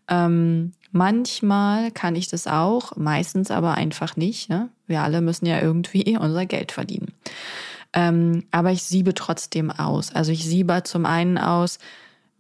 Ähm, 0.10 0.74
manchmal 0.92 1.92
kann 1.92 2.16
ich 2.16 2.28
das 2.28 2.48
auch, 2.48 2.98
meistens 2.98 3.50
aber 3.50 3.76
einfach 3.76 4.18
nicht. 4.18 4.50
Ne? 4.50 4.70
Wir 4.88 5.02
alle 5.02 5.22
müssen 5.22 5.46
ja 5.46 5.62
irgendwie 5.62 6.18
unser 6.20 6.46
Geld 6.46 6.72
verdienen. 6.74 7.14
Ähm, 7.94 8.46
aber 8.52 8.72
ich 8.72 8.84
siebe 8.84 9.14
trotzdem 9.14 9.72
aus. 9.72 10.14
Also 10.14 10.32
ich 10.32 10.46
siebe 10.46 10.84
zum 10.84 11.06
einen 11.06 11.38
aus, 11.38 11.80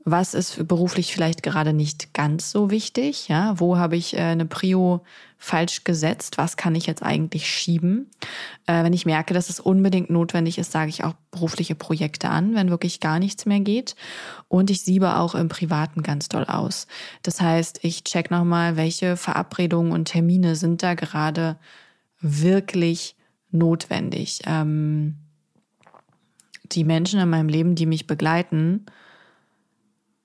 was 0.04 0.34
ist 0.34 0.68
beruflich 0.68 1.14
vielleicht 1.14 1.44
gerade 1.44 1.74
nicht 1.74 2.14
ganz 2.14 2.52
so 2.52 2.72
wichtig? 2.72 3.28
Ja, 3.28 3.60
wo 3.60 3.78
habe 3.78 3.96
ich 3.96 4.16
äh, 4.16 4.22
eine 4.22 4.46
Prio 4.46 5.04
falsch 5.44 5.84
gesetzt? 5.84 6.38
Was 6.38 6.56
kann 6.56 6.76
ich 6.76 6.86
jetzt 6.86 7.02
eigentlich 7.02 7.50
schieben? 7.50 8.12
Äh, 8.68 8.84
wenn 8.84 8.94
ich 8.94 9.08
merke, 9.08 9.34
dass 9.34 9.50
es 9.50 9.60
unbedingt 9.60 10.12
notwendig 10.12 10.60
ist, 10.60 10.72
sage 10.72 10.90
ich 10.90 11.04
auch 11.04 11.16
berufliche 11.32 11.74
Projekte 11.74 12.30
an, 12.30 12.54
wenn 12.54 12.70
wirklich 12.70 13.00
gar 13.00 13.18
nichts 13.18 13.48
mehr 13.48 13.60
geht. 13.60 13.96
Und 14.48 14.70
ich 14.70 14.84
siebe 14.84 15.18
auch 15.18 15.34
im 15.34 15.50
Privaten 15.50 16.04
ganz 16.04 16.30
doll 16.30 16.46
aus. 16.46 16.86
Das 17.24 17.42
heißt, 17.42 17.80
ich 17.82 18.04
check 18.04 18.30
nochmal, 18.30 18.78
welche 18.78 19.18
Verabredungen 19.18 19.92
und 19.94 20.06
Termine 20.06 20.56
sind 20.56 20.84
da 20.84 20.94
gerade 20.94 21.58
wirklich 22.20 23.16
notwendig. 23.50 24.42
Ähm, 24.46 25.16
die 26.72 26.84
Menschen 26.84 27.20
in 27.20 27.30
meinem 27.30 27.50
Leben, 27.50 27.74
die 27.74 27.88
mich 27.88 28.06
begleiten, 28.06 28.86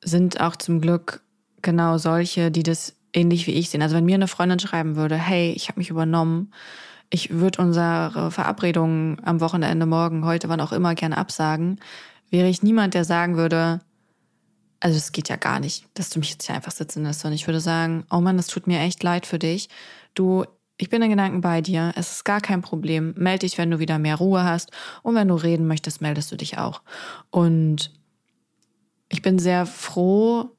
sind 0.05 0.43
auch 0.43 0.57
zum 0.57 0.83
Glück 0.83 1.23
genau 1.63 1.97
solche, 1.97 2.51
die 2.51 2.63
das 2.63 2.95
ähnlich 3.17 3.47
wie 3.47 3.53
ich 3.53 3.71
sehen. 3.71 3.83
Also 3.83 3.97
wenn 3.97 4.05
mir 4.05 4.15
eine 4.15 4.29
Freundin 4.29 4.61
schreiben 4.61 4.95
würde, 4.95 5.17
hey, 5.17 5.53
ich 5.53 5.69
habe 5.69 5.81
mich 5.81 5.91
übernommen, 5.91 6.53
ich 7.11 7.31
würde 7.31 7.63
unsere 7.63 8.31
Verabredung 8.31 9.19
am 9.25 9.41
Wochenende 9.41 9.87
morgen, 9.87 10.25
heute, 10.25 10.49
wann 10.49 10.61
auch 10.61 10.73
immer, 10.73 10.95
gerne 10.95 11.17
absagen, 11.17 11.81
wäre 12.31 12.49
ich 12.49 12.63
niemand, 12.63 12.95
der 12.95 13.05
sagen 13.05 13.37
würde, 13.37 13.81
also 14.81 14.97
es 14.97 15.13
geht 15.13 15.29
ja 15.29 15.37
gar 15.37 15.61
nicht, 15.61 15.87
dass 15.95 16.11
du 16.11 16.19
mich 16.19 16.31
jetzt 16.31 16.47
hier 16.47 16.55
einfach 16.55 16.73
sitzen 16.73 17.05
lässt, 17.05 17.21
sondern 17.21 17.37
ich 17.37 17.47
würde 17.47 17.61
sagen, 17.61 18.05
oh 18.11 18.21
Mann, 18.21 18.37
das 18.37 18.49
tut 18.49 18.67
mir 18.67 18.81
echt 18.81 19.03
leid 19.03 19.25
für 19.25 19.39
dich. 19.39 19.69
Du, 20.15 20.45
ich 20.77 20.91
bin 20.91 21.01
in 21.01 21.11
Gedanken 21.11 21.41
bei 21.41 21.63
dir. 21.63 21.93
Es 21.97 22.13
ist 22.13 22.25
gar 22.25 22.41
kein 22.41 22.61
Problem. 22.61 23.15
Meld 23.17 23.43
dich, 23.43 23.57
wenn 23.57 23.71
du 23.71 23.79
wieder 23.79 23.99
mehr 23.99 24.17
Ruhe 24.17 24.45
hast. 24.45 24.73
Und 25.03 25.15
wenn 25.15 25.29
du 25.29 25.35
reden 25.35 25.67
möchtest, 25.67 26.03
meldest 26.03 26.31
du 26.31 26.37
dich 26.37 26.59
auch. 26.59 26.83
Und 27.31 27.93
ich 29.09 29.23
bin 29.23 29.39
sehr 29.39 29.65
froh, 29.65 30.56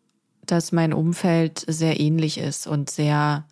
dass 0.52 0.72
mein 0.72 0.94
Umfeld 0.94 1.64
sehr 1.68 2.00
ähnlich 2.00 2.38
ist 2.38 2.68
und 2.68 2.90
sehr 2.90 3.46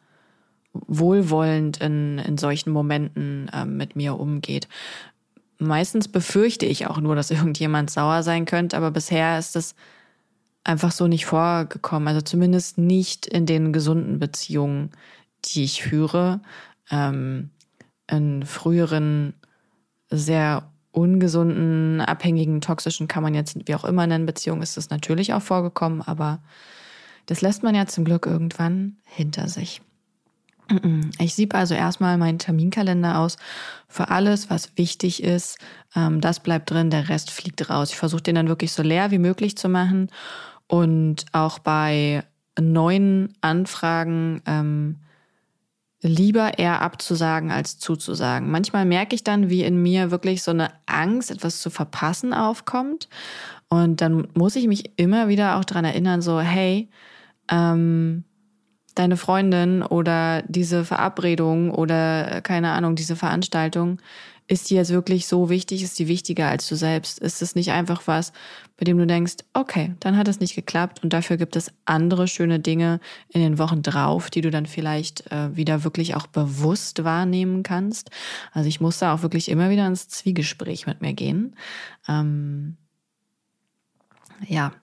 wohlwollend 0.73 1.77
in, 1.77 2.19
in 2.19 2.37
solchen 2.37 2.71
Momenten 2.71 3.49
äh, 3.53 3.65
mit 3.65 3.95
mir 3.95 4.19
umgeht. 4.19 4.67
Meistens 5.57 6.07
befürchte 6.07 6.65
ich 6.65 6.87
auch 6.87 6.99
nur, 6.99 7.15
dass 7.15 7.31
irgendjemand 7.31 7.89
sauer 7.89 8.23
sein 8.23 8.45
könnte, 8.45 8.77
aber 8.77 8.91
bisher 8.91 9.39
ist 9.39 9.55
das 9.55 9.75
einfach 10.63 10.91
so 10.91 11.07
nicht 11.07 11.25
vorgekommen. 11.25 12.07
Also 12.07 12.21
zumindest 12.21 12.77
nicht 12.77 13.25
in 13.25 13.45
den 13.45 13.71
gesunden 13.71 14.19
Beziehungen, 14.19 14.91
die 15.45 15.63
ich 15.63 15.83
führe. 15.83 16.41
Ähm, 16.89 17.51
in 18.07 18.45
früheren, 18.45 19.33
sehr 20.09 20.69
ungesunden, 20.91 22.01
abhängigen, 22.01 22.61
toxischen, 22.61 23.07
kann 23.07 23.23
man 23.23 23.33
jetzt 23.33 23.57
wie 23.67 23.75
auch 23.75 23.83
immer 23.83 24.07
nennen, 24.07 24.25
Beziehungen 24.25 24.61
ist 24.61 24.77
das 24.77 24.89
natürlich 24.89 25.33
auch 25.33 25.41
vorgekommen, 25.41 26.01
aber 26.01 26.39
das 27.25 27.41
lässt 27.41 27.63
man 27.63 27.75
ja 27.75 27.85
zum 27.85 28.05
Glück 28.05 28.25
irgendwann 28.25 28.97
hinter 29.05 29.47
sich. 29.47 29.81
Ich 31.19 31.35
siebe 31.35 31.55
also 31.55 31.75
erstmal 31.75 32.17
meinen 32.17 32.39
Terminkalender 32.39 33.19
aus 33.19 33.37
für 33.87 34.09
alles, 34.09 34.49
was 34.49 34.77
wichtig 34.77 35.21
ist. 35.21 35.59
Ähm, 35.95 36.21
das 36.21 36.39
bleibt 36.39 36.71
drin, 36.71 36.89
der 36.89 37.09
Rest 37.09 37.29
fliegt 37.29 37.69
raus. 37.69 37.91
Ich 37.91 37.97
versuche 37.97 38.23
den 38.23 38.35
dann 38.35 38.47
wirklich 38.47 38.71
so 38.73 38.81
leer 38.81 39.11
wie 39.11 39.19
möglich 39.19 39.57
zu 39.57 39.69
machen 39.69 40.09
und 40.67 41.25
auch 41.33 41.59
bei 41.59 42.23
neuen 42.59 43.33
Anfragen 43.41 44.41
ähm, 44.47 44.97
lieber 46.01 46.57
eher 46.57 46.81
abzusagen 46.81 47.51
als 47.51 47.77
zuzusagen. 47.77 48.49
Manchmal 48.49 48.85
merke 48.85 49.15
ich 49.15 49.23
dann, 49.23 49.49
wie 49.49 49.63
in 49.63 49.81
mir 49.81 50.11
wirklich 50.11 50.43
so 50.43 50.51
eine 50.51 50.69
Angst, 50.85 51.31
etwas 51.31 51.61
zu 51.61 51.69
verpassen, 51.69 52.33
aufkommt. 52.33 53.07
Und 53.69 54.01
dann 54.01 54.27
muss 54.35 54.55
ich 54.55 54.67
mich 54.67 54.97
immer 54.97 55.27
wieder 55.27 55.57
auch 55.57 55.65
daran 55.65 55.85
erinnern, 55.85 56.21
so, 56.21 56.39
hey, 56.39 56.89
ähm, 57.49 58.23
deine 58.95 59.17
Freundin 59.17 59.83
oder 59.83 60.41
diese 60.47 60.85
Verabredung 60.85 61.71
oder 61.71 62.41
keine 62.41 62.71
Ahnung, 62.71 62.95
diese 62.95 63.15
Veranstaltung, 63.15 63.99
ist 64.47 64.69
die 64.69 64.75
jetzt 64.75 64.91
wirklich 64.91 65.25
so 65.25 65.49
wichtig? 65.49 65.81
Ist 65.81 65.97
die 65.97 66.07
wichtiger 66.07 66.47
als 66.47 66.69
du 66.69 66.75
selbst? 66.75 67.17
Ist 67.17 67.41
es 67.41 67.55
nicht 67.55 67.71
einfach 67.71 68.03
was, 68.05 68.31
bei 68.77 68.83
dem 68.83 68.97
du 68.97 69.07
denkst, 69.07 69.37
okay, 69.53 69.95
dann 69.99 70.17
hat 70.17 70.27
es 70.27 70.39
nicht 70.39 70.53
geklappt 70.53 71.03
und 71.03 71.13
dafür 71.13 71.37
gibt 71.37 71.55
es 71.55 71.71
andere 71.85 72.27
schöne 72.27 72.59
Dinge 72.59 72.99
in 73.29 73.41
den 73.41 73.57
Wochen 73.57 73.81
drauf, 73.81 74.29
die 74.29 74.41
du 74.41 74.51
dann 74.51 74.67
vielleicht 74.67 75.31
äh, 75.31 75.55
wieder 75.55 75.83
wirklich 75.83 76.15
auch 76.15 76.27
bewusst 76.27 77.03
wahrnehmen 77.03 77.63
kannst? 77.63 78.11
Also 78.51 78.69
ich 78.69 78.79
muss 78.79 78.99
da 78.99 79.15
auch 79.15 79.23
wirklich 79.23 79.49
immer 79.49 79.71
wieder 79.71 79.87
ins 79.87 80.09
Zwiegespräch 80.09 80.85
mit 80.85 81.01
mir 81.01 81.13
gehen. 81.13 81.55
Ähm, 82.07 82.77
ja. 84.47 84.73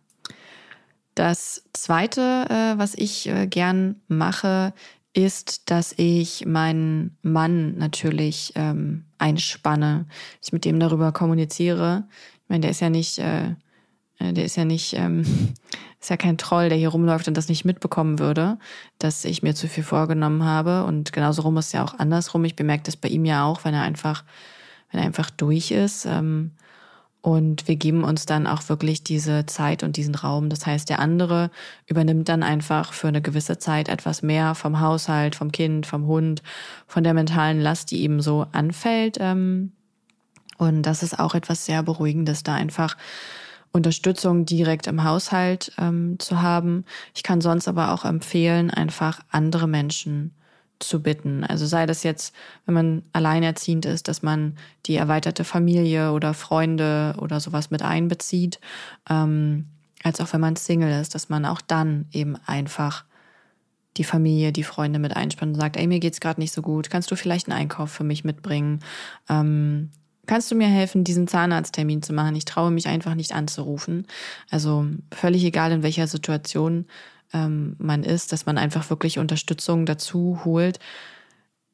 Das 1.14 1.64
zweite, 1.72 2.46
äh, 2.48 2.78
was 2.78 2.94
ich 2.94 3.28
äh, 3.28 3.46
gern 3.46 3.96
mache, 4.08 4.72
ist, 5.14 5.70
dass 5.70 5.94
ich 5.98 6.46
meinen 6.46 7.16
Mann 7.22 7.76
natürlich 7.76 8.52
ähm, 8.54 9.04
einspanne, 9.18 10.06
ich 10.42 10.52
mit 10.52 10.64
dem 10.64 10.80
darüber 10.80 11.12
kommuniziere. 11.12 12.04
Ich 12.44 12.48
meine, 12.48 12.62
der 12.62 12.70
ist 12.70 12.80
ja 12.80 12.88
nicht, 12.88 13.18
äh, 13.18 13.50
äh 14.18 14.32
der 14.32 14.44
ist 14.44 14.56
ja 14.56 14.64
nicht, 14.64 14.94
ähm, 14.94 15.20
ist 16.00 16.08
ja 16.08 16.16
kein 16.16 16.38
Troll, 16.38 16.70
der 16.70 16.78
hier 16.78 16.88
rumläuft 16.88 17.28
und 17.28 17.36
das 17.36 17.48
nicht 17.48 17.66
mitbekommen 17.66 18.18
würde, 18.18 18.58
dass 18.98 19.26
ich 19.26 19.42
mir 19.42 19.54
zu 19.54 19.68
viel 19.68 19.84
vorgenommen 19.84 20.44
habe. 20.44 20.84
Und 20.84 21.12
genauso 21.12 21.42
rum 21.42 21.58
ist 21.58 21.66
es 21.66 21.72
ja 21.72 21.84
auch 21.84 21.98
andersrum. 21.98 22.44
Ich 22.46 22.56
bemerke 22.56 22.84
das 22.84 22.96
bei 22.96 23.08
ihm 23.08 23.26
ja 23.26 23.44
auch, 23.44 23.66
wenn 23.66 23.74
er 23.74 23.82
einfach, 23.82 24.24
wenn 24.90 25.00
er 25.00 25.06
einfach 25.06 25.28
durch 25.30 25.72
ist. 25.72 26.06
Ähm, 26.06 26.52
und 27.22 27.68
wir 27.68 27.76
geben 27.76 28.02
uns 28.02 28.26
dann 28.26 28.48
auch 28.48 28.68
wirklich 28.68 29.04
diese 29.04 29.46
Zeit 29.46 29.84
und 29.84 29.96
diesen 29.96 30.16
Raum. 30.16 30.48
Das 30.48 30.66
heißt, 30.66 30.90
der 30.90 30.98
andere 30.98 31.52
übernimmt 31.86 32.28
dann 32.28 32.42
einfach 32.42 32.92
für 32.92 33.06
eine 33.06 33.22
gewisse 33.22 33.58
Zeit 33.58 33.88
etwas 33.88 34.22
mehr 34.22 34.56
vom 34.56 34.80
Haushalt, 34.80 35.36
vom 35.36 35.52
Kind, 35.52 35.86
vom 35.86 36.06
Hund, 36.06 36.42
von 36.88 37.04
der 37.04 37.14
mentalen 37.14 37.60
Last, 37.60 37.92
die 37.92 38.02
eben 38.02 38.20
so 38.20 38.46
anfällt. 38.50 39.18
Ähm. 39.20 39.70
Und 40.58 40.82
das 40.82 41.04
ist 41.04 41.18
auch 41.18 41.36
etwas 41.36 41.64
sehr 41.64 41.84
Beruhigendes, 41.84 42.42
da 42.42 42.54
einfach 42.54 42.96
Unterstützung 43.70 44.44
direkt 44.44 44.88
im 44.88 45.04
Haushalt 45.04 45.72
ähm, 45.78 46.18
zu 46.18 46.42
haben. 46.42 46.84
Ich 47.14 47.22
kann 47.22 47.40
sonst 47.40 47.68
aber 47.68 47.92
auch 47.92 48.04
empfehlen, 48.04 48.68
einfach 48.70 49.20
andere 49.30 49.68
Menschen 49.68 50.34
zu 50.84 51.02
bitten. 51.02 51.44
Also 51.44 51.66
sei 51.66 51.86
das 51.86 52.02
jetzt, 52.02 52.34
wenn 52.66 52.74
man 52.74 53.02
alleinerziehend 53.12 53.86
ist, 53.86 54.08
dass 54.08 54.22
man 54.22 54.56
die 54.86 54.96
erweiterte 54.96 55.44
Familie 55.44 56.12
oder 56.12 56.34
Freunde 56.34 57.14
oder 57.18 57.40
sowas 57.40 57.70
mit 57.70 57.82
einbezieht, 57.82 58.60
ähm, 59.08 59.66
als 60.02 60.20
auch 60.20 60.32
wenn 60.32 60.40
man 60.40 60.56
Single 60.56 61.00
ist, 61.00 61.14
dass 61.14 61.28
man 61.28 61.44
auch 61.44 61.60
dann 61.60 62.06
eben 62.12 62.36
einfach 62.46 63.04
die 63.96 64.04
Familie, 64.04 64.52
die 64.52 64.64
Freunde 64.64 64.98
mit 64.98 65.16
einspannt 65.16 65.54
und 65.54 65.60
sagt, 65.60 65.76
ey, 65.76 65.86
mir 65.86 66.00
geht's 66.00 66.20
gerade 66.20 66.40
nicht 66.40 66.52
so 66.52 66.62
gut, 66.62 66.90
kannst 66.90 67.10
du 67.10 67.16
vielleicht 67.16 67.48
einen 67.48 67.58
Einkauf 67.58 67.90
für 67.90 68.04
mich 68.04 68.24
mitbringen? 68.24 68.80
Ähm, 69.28 69.90
kannst 70.26 70.50
du 70.50 70.54
mir 70.54 70.68
helfen, 70.68 71.04
diesen 71.04 71.28
Zahnarzttermin 71.28 72.02
zu 72.02 72.12
machen? 72.12 72.34
Ich 72.34 72.44
traue 72.44 72.70
mich 72.70 72.88
einfach 72.88 73.14
nicht 73.14 73.32
anzurufen. 73.32 74.06
Also 74.50 74.86
völlig 75.12 75.44
egal, 75.44 75.72
in 75.72 75.82
welcher 75.82 76.06
Situation 76.06 76.86
ähm, 77.32 77.76
man 77.78 78.02
ist, 78.02 78.32
dass 78.32 78.46
man 78.46 78.58
einfach 78.58 78.90
wirklich 78.90 79.18
Unterstützung 79.18 79.86
dazu 79.86 80.40
holt. 80.44 80.78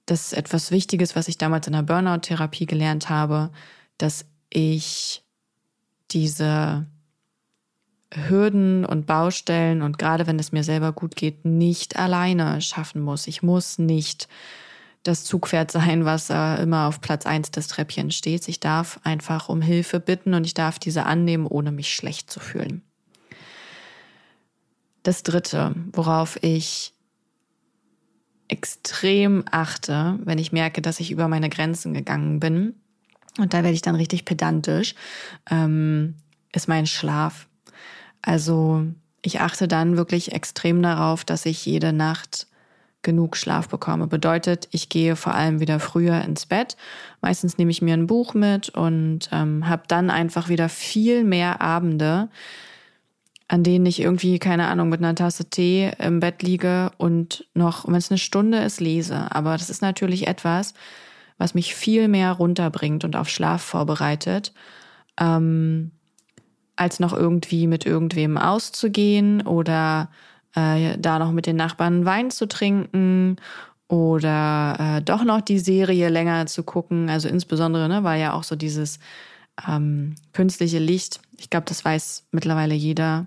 Das 0.06 0.26
ist 0.26 0.32
etwas 0.32 0.70
Wichtiges, 0.70 1.16
was 1.16 1.28
ich 1.28 1.38
damals 1.38 1.66
in 1.66 1.74
der 1.74 1.82
Burnout-Therapie 1.82 2.66
gelernt 2.66 3.10
habe, 3.10 3.50
dass 3.98 4.24
ich 4.50 5.22
diese 6.10 6.86
Hürden 8.14 8.86
und 8.86 9.06
Baustellen 9.06 9.82
und 9.82 9.98
gerade 9.98 10.26
wenn 10.26 10.38
es 10.38 10.52
mir 10.52 10.64
selber 10.64 10.92
gut 10.92 11.14
geht, 11.14 11.44
nicht 11.44 11.98
alleine 11.98 12.60
schaffen 12.62 13.02
muss. 13.02 13.26
Ich 13.26 13.42
muss 13.42 13.78
nicht 13.78 14.28
das 15.02 15.24
Zugpferd 15.24 15.70
sein, 15.72 16.04
was 16.04 16.30
äh, 16.30 16.62
immer 16.62 16.86
auf 16.86 17.00
Platz 17.00 17.26
eins 17.26 17.50
des 17.50 17.68
Treppchens 17.68 18.14
steht. 18.14 18.48
Ich 18.48 18.60
darf 18.60 19.00
einfach 19.04 19.48
um 19.48 19.60
Hilfe 19.60 20.00
bitten 20.00 20.32
und 20.34 20.44
ich 20.44 20.54
darf 20.54 20.78
diese 20.78 21.04
annehmen, 21.04 21.46
ohne 21.46 21.70
mich 21.70 21.92
schlecht 21.92 22.30
zu 22.30 22.40
fühlen. 22.40 22.82
Das 25.08 25.22
Dritte, 25.22 25.74
worauf 25.94 26.36
ich 26.42 26.92
extrem 28.48 29.42
achte, 29.50 30.18
wenn 30.22 30.36
ich 30.36 30.52
merke, 30.52 30.82
dass 30.82 31.00
ich 31.00 31.10
über 31.10 31.28
meine 31.28 31.48
Grenzen 31.48 31.94
gegangen 31.94 32.40
bin, 32.40 32.74
und 33.38 33.54
da 33.54 33.62
werde 33.62 33.72
ich 33.72 33.80
dann 33.80 33.94
richtig 33.94 34.26
pedantisch, 34.26 34.94
ähm, 35.50 36.16
ist 36.52 36.68
mein 36.68 36.86
Schlaf. 36.86 37.48
Also 38.20 38.84
ich 39.22 39.40
achte 39.40 39.66
dann 39.66 39.96
wirklich 39.96 40.32
extrem 40.32 40.82
darauf, 40.82 41.24
dass 41.24 41.46
ich 41.46 41.64
jede 41.64 41.94
Nacht 41.94 42.46
genug 43.00 43.38
Schlaf 43.38 43.66
bekomme. 43.70 44.08
Bedeutet, 44.08 44.68
ich 44.72 44.90
gehe 44.90 45.16
vor 45.16 45.34
allem 45.34 45.58
wieder 45.60 45.80
früher 45.80 46.20
ins 46.20 46.44
Bett. 46.44 46.76
Meistens 47.22 47.56
nehme 47.56 47.70
ich 47.70 47.80
mir 47.80 47.94
ein 47.94 48.06
Buch 48.08 48.34
mit 48.34 48.68
und 48.68 49.30
ähm, 49.32 49.70
habe 49.70 49.84
dann 49.88 50.10
einfach 50.10 50.50
wieder 50.50 50.68
viel 50.68 51.24
mehr 51.24 51.62
Abende, 51.62 52.28
an 53.48 53.64
denen 53.64 53.86
ich 53.86 54.00
irgendwie, 54.00 54.38
keine 54.38 54.68
Ahnung, 54.68 54.90
mit 54.90 55.00
einer 55.00 55.14
Tasse 55.14 55.48
Tee 55.48 55.90
im 55.98 56.20
Bett 56.20 56.42
liege 56.42 56.90
und 56.98 57.46
noch, 57.54 57.88
wenn 57.88 57.94
es 57.94 58.10
eine 58.10 58.18
Stunde 58.18 58.58
ist, 58.58 58.80
lese. 58.80 59.34
Aber 59.34 59.56
das 59.56 59.70
ist 59.70 59.80
natürlich 59.80 60.26
etwas, 60.26 60.74
was 61.38 61.54
mich 61.54 61.74
viel 61.74 62.08
mehr 62.08 62.32
runterbringt 62.32 63.04
und 63.04 63.16
auf 63.16 63.30
Schlaf 63.30 63.62
vorbereitet. 63.62 64.52
Ähm, 65.18 65.92
als 66.76 67.00
noch 67.00 67.12
irgendwie 67.12 67.66
mit 67.66 67.86
irgendwem 67.86 68.38
auszugehen 68.38 69.42
oder 69.42 70.10
äh, 70.54 70.96
da 70.98 71.18
noch 71.18 71.32
mit 71.32 71.46
den 71.46 71.56
Nachbarn 71.56 72.04
Wein 72.04 72.30
zu 72.30 72.46
trinken 72.46 73.36
oder 73.88 74.76
äh, 74.78 75.02
doch 75.02 75.24
noch 75.24 75.40
die 75.40 75.58
Serie 75.58 76.08
länger 76.08 76.46
zu 76.46 76.62
gucken. 76.62 77.08
Also 77.08 77.28
insbesondere 77.28 77.88
ne, 77.88 78.04
war 78.04 78.16
ja 78.16 78.32
auch 78.32 78.44
so 78.44 78.54
dieses 78.54 78.98
ähm, 79.66 80.14
künstliche 80.32 80.78
Licht. 80.78 81.20
Ich 81.38 81.50
glaube, 81.50 81.66
das 81.66 81.84
weiß 81.84 82.26
mittlerweile 82.32 82.74
jeder 82.74 83.26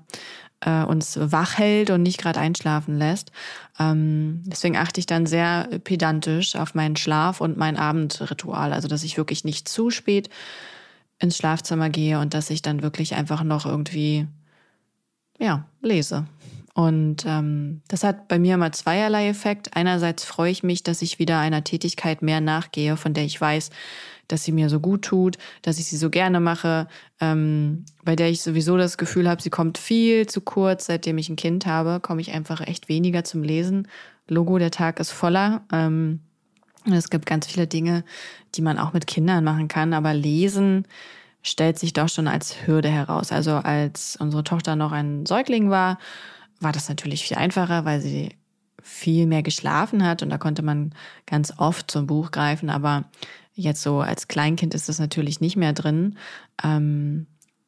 äh, 0.62 0.84
uns 0.84 1.18
wach 1.20 1.58
hält 1.58 1.90
und 1.90 2.04
nicht 2.04 2.20
gerade 2.20 2.40
einschlafen 2.40 2.98
lässt. 2.98 3.32
Ähm, 3.80 4.42
deswegen 4.46 4.78
achte 4.78 5.00
ich 5.00 5.06
dann 5.06 5.26
sehr 5.26 5.68
pedantisch 5.84 6.56
auf 6.56 6.76
meinen 6.76 6.96
Schlaf 6.96 7.42
und 7.42 7.58
mein 7.58 7.78
Abendritual. 7.78 8.74
Also 8.74 8.88
dass 8.88 9.04
ich 9.04 9.18
wirklich 9.18 9.44
nicht 9.44 9.68
zu 9.68 9.90
spät 9.90 10.30
ins 11.20 11.38
Schlafzimmer 11.38 11.90
gehe 11.90 12.20
und 12.20 12.34
dass 12.34 12.50
ich 12.50 12.62
dann 12.62 12.82
wirklich 12.82 13.16
einfach 13.16 13.44
noch 13.44 13.66
irgendwie, 13.66 14.28
ja, 15.40 15.66
lese. 15.82 16.26
Und 16.74 17.26
ähm, 17.26 17.82
das 17.88 18.04
hat 18.04 18.28
bei 18.28 18.40
mir 18.40 18.56
immer 18.56 18.72
zweierlei 18.72 19.28
Effekt. 19.28 19.76
Einerseits 19.76 20.24
freue 20.24 20.52
ich 20.52 20.64
mich, 20.64 20.84
dass 20.84 21.02
ich 21.02 21.20
wieder 21.20 21.40
einer 21.40 21.64
Tätigkeit 21.64 22.22
mehr 22.22 22.40
nachgehe, 22.40 22.96
von 22.96 23.14
der 23.14 23.26
ich 23.26 23.40
weiß, 23.40 23.72
dass 24.28 24.44
sie 24.44 24.52
mir 24.52 24.70
so 24.70 24.80
gut 24.80 25.04
tut, 25.04 25.38
dass 25.62 25.80
ich 25.80 25.86
sie 25.86 25.98
so 25.98 26.10
gerne 26.10 26.40
mache, 26.40 26.88
ähm, 27.20 27.86
bei 28.04 28.16
der 28.16 28.30
ich 28.30 28.42
sowieso 28.42 28.78
das 28.78 28.98
Gefühl 28.98 29.30
habe, 29.30 29.42
sie 29.42 29.50
kommt 29.50 29.78
viel 29.78 30.28
zu 30.28 30.42
kurz. 30.42 30.86
Seitdem 30.86 31.18
ich 31.18 31.30
ein 31.30 31.36
Kind 31.36 31.66
habe, 31.66 32.00
komme 32.00 32.22
ich 32.22 32.32
einfach 32.32 32.62
echt 32.62 32.90
weniger 32.90 33.24
zum 33.24 33.44
Lesen. 33.44 33.88
Logo, 34.28 34.58
der 34.58 34.72
Tag 34.72 35.00
ist 35.00 35.12
voller. 35.12 35.64
Ähm, 35.72 36.22
es 36.92 37.10
gibt 37.10 37.26
ganz 37.26 37.48
viele 37.48 37.68
Dinge, 37.68 38.04
die 38.56 38.62
man 38.62 38.80
auch 38.80 38.94
mit 38.94 39.06
Kindern 39.06 39.44
machen 39.44 39.68
kann, 39.68 39.94
aber 39.94 40.14
Lesen 40.14 40.88
stellt 41.44 41.80
sich 41.80 41.94
doch 41.94 42.10
schon 42.10 42.28
als 42.28 42.68
Hürde 42.68 42.90
heraus. 42.90 43.32
Also 43.32 43.52
als 43.52 44.16
unsere 44.16 44.44
Tochter 44.44 44.76
noch 44.76 44.92
ein 44.92 45.26
Säugling 45.26 45.70
war, 45.70 45.98
war 46.60 46.72
das 46.72 46.90
natürlich 46.90 47.26
viel 47.26 47.38
einfacher, 47.38 47.86
weil 47.86 48.02
sie 48.02 48.30
viel 48.82 49.28
mehr 49.28 49.44
geschlafen 49.44 50.06
hat 50.06 50.24
und 50.24 50.30
da 50.30 50.38
konnte 50.38 50.64
man 50.64 50.94
ganz 51.26 51.54
oft 51.58 51.90
zum 51.92 52.08
Buch 52.08 52.32
greifen, 52.32 52.70
aber 52.70 53.06
jetzt 53.54 53.82
so 53.82 54.00
als 54.00 54.28
Kleinkind 54.28 54.74
ist 54.74 54.90
das 54.90 55.00
natürlich 55.00 55.42
nicht 55.42 55.56
mehr 55.56 55.74
drin. 55.74 56.18
Ähm, 56.64 57.28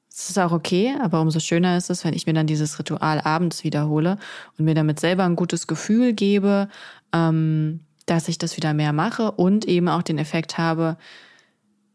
es 0.10 0.30
ist 0.30 0.38
auch 0.38 0.52
okay, 0.52 0.94
aber 1.02 1.22
umso 1.22 1.40
schöner 1.40 1.76
ist 1.76 1.90
es, 1.90 2.06
wenn 2.06 2.14
ich 2.14 2.28
mir 2.28 2.34
dann 2.34 2.46
dieses 2.46 2.78
Ritual 2.78 3.20
abends 3.20 3.64
wiederhole 3.64 4.18
und 4.58 4.66
mir 4.66 4.76
damit 4.76 5.00
selber 5.00 5.24
ein 5.24 5.36
gutes 5.36 5.66
Gefühl 5.66 6.14
gebe, 6.14 6.70
ähm, 7.14 7.82
dass 8.06 8.28
ich 8.28 8.38
das 8.38 8.56
wieder 8.56 8.74
mehr 8.74 8.94
mache 8.94 9.32
und 9.32 9.66
eben 9.66 9.88
auch 9.88 10.04
den 10.04 10.20
Effekt 10.20 10.58
habe, 10.58 10.98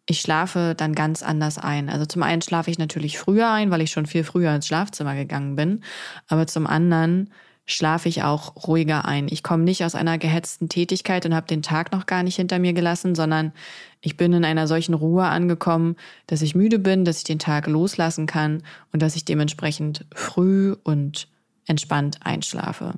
ich 0.07 0.21
schlafe 0.21 0.75
dann 0.75 0.95
ganz 0.95 1.23
anders 1.23 1.59
ein. 1.59 1.91
Also 1.91 2.07
zum 2.07 2.23
einen 2.23 2.43
schlafe 2.43 2.71
ich 2.71 2.79
natürlich 2.79 3.19
früher 3.19 3.51
ein, 3.51 3.71
weil 3.71 3.83
ich 3.83 3.91
schon 3.91 4.07
viel 4.07 4.25
früher 4.25 4.55
ins 4.55 4.67
Schlafzimmer 4.67 5.15
gegangen 5.15 5.55
bin, 5.55 5.85
aber 6.29 6.47
zum 6.47 6.67
anderen 6.67 7.31
schlafe 7.71 8.09
ich 8.09 8.23
auch 8.23 8.67
ruhiger 8.67 9.05
ein. 9.05 9.29
Ich 9.29 9.43
komme 9.43 9.63
nicht 9.63 9.85
aus 9.85 9.95
einer 9.95 10.17
gehetzten 10.17 10.71
Tätigkeit 10.71 11.27
und 11.27 11.35
habe 11.35 11.47
den 11.47 11.61
Tag 11.61 11.93
noch 11.93 12.07
gar 12.07 12.23
nicht 12.23 12.37
hinter 12.37 12.59
mir 12.59 12.73
gelassen, 12.73 13.15
sondern 13.15 13.53
ich 14.01 14.17
bin 14.17 14.33
in 14.33 14.47
einer 14.47 14.67
solchen 14.67 14.95
Ruhe 14.95 15.25
angekommen, 15.25 15.97
dass 16.27 16.41
ich 16.41 16.55
müde 16.55 16.79
bin, 16.79 17.05
dass 17.05 17.19
ich 17.19 17.25
den 17.25 17.39
Tag 17.39 17.67
loslassen 17.67 18.27
kann 18.27 18.63
und 18.93 19.03
dass 19.03 19.17
ich 19.17 19.27
dementsprechend 19.27 20.07
früh 20.15 20.75
und 20.83 21.29
entspannt 21.67 22.21
einschlafe. 22.25 22.95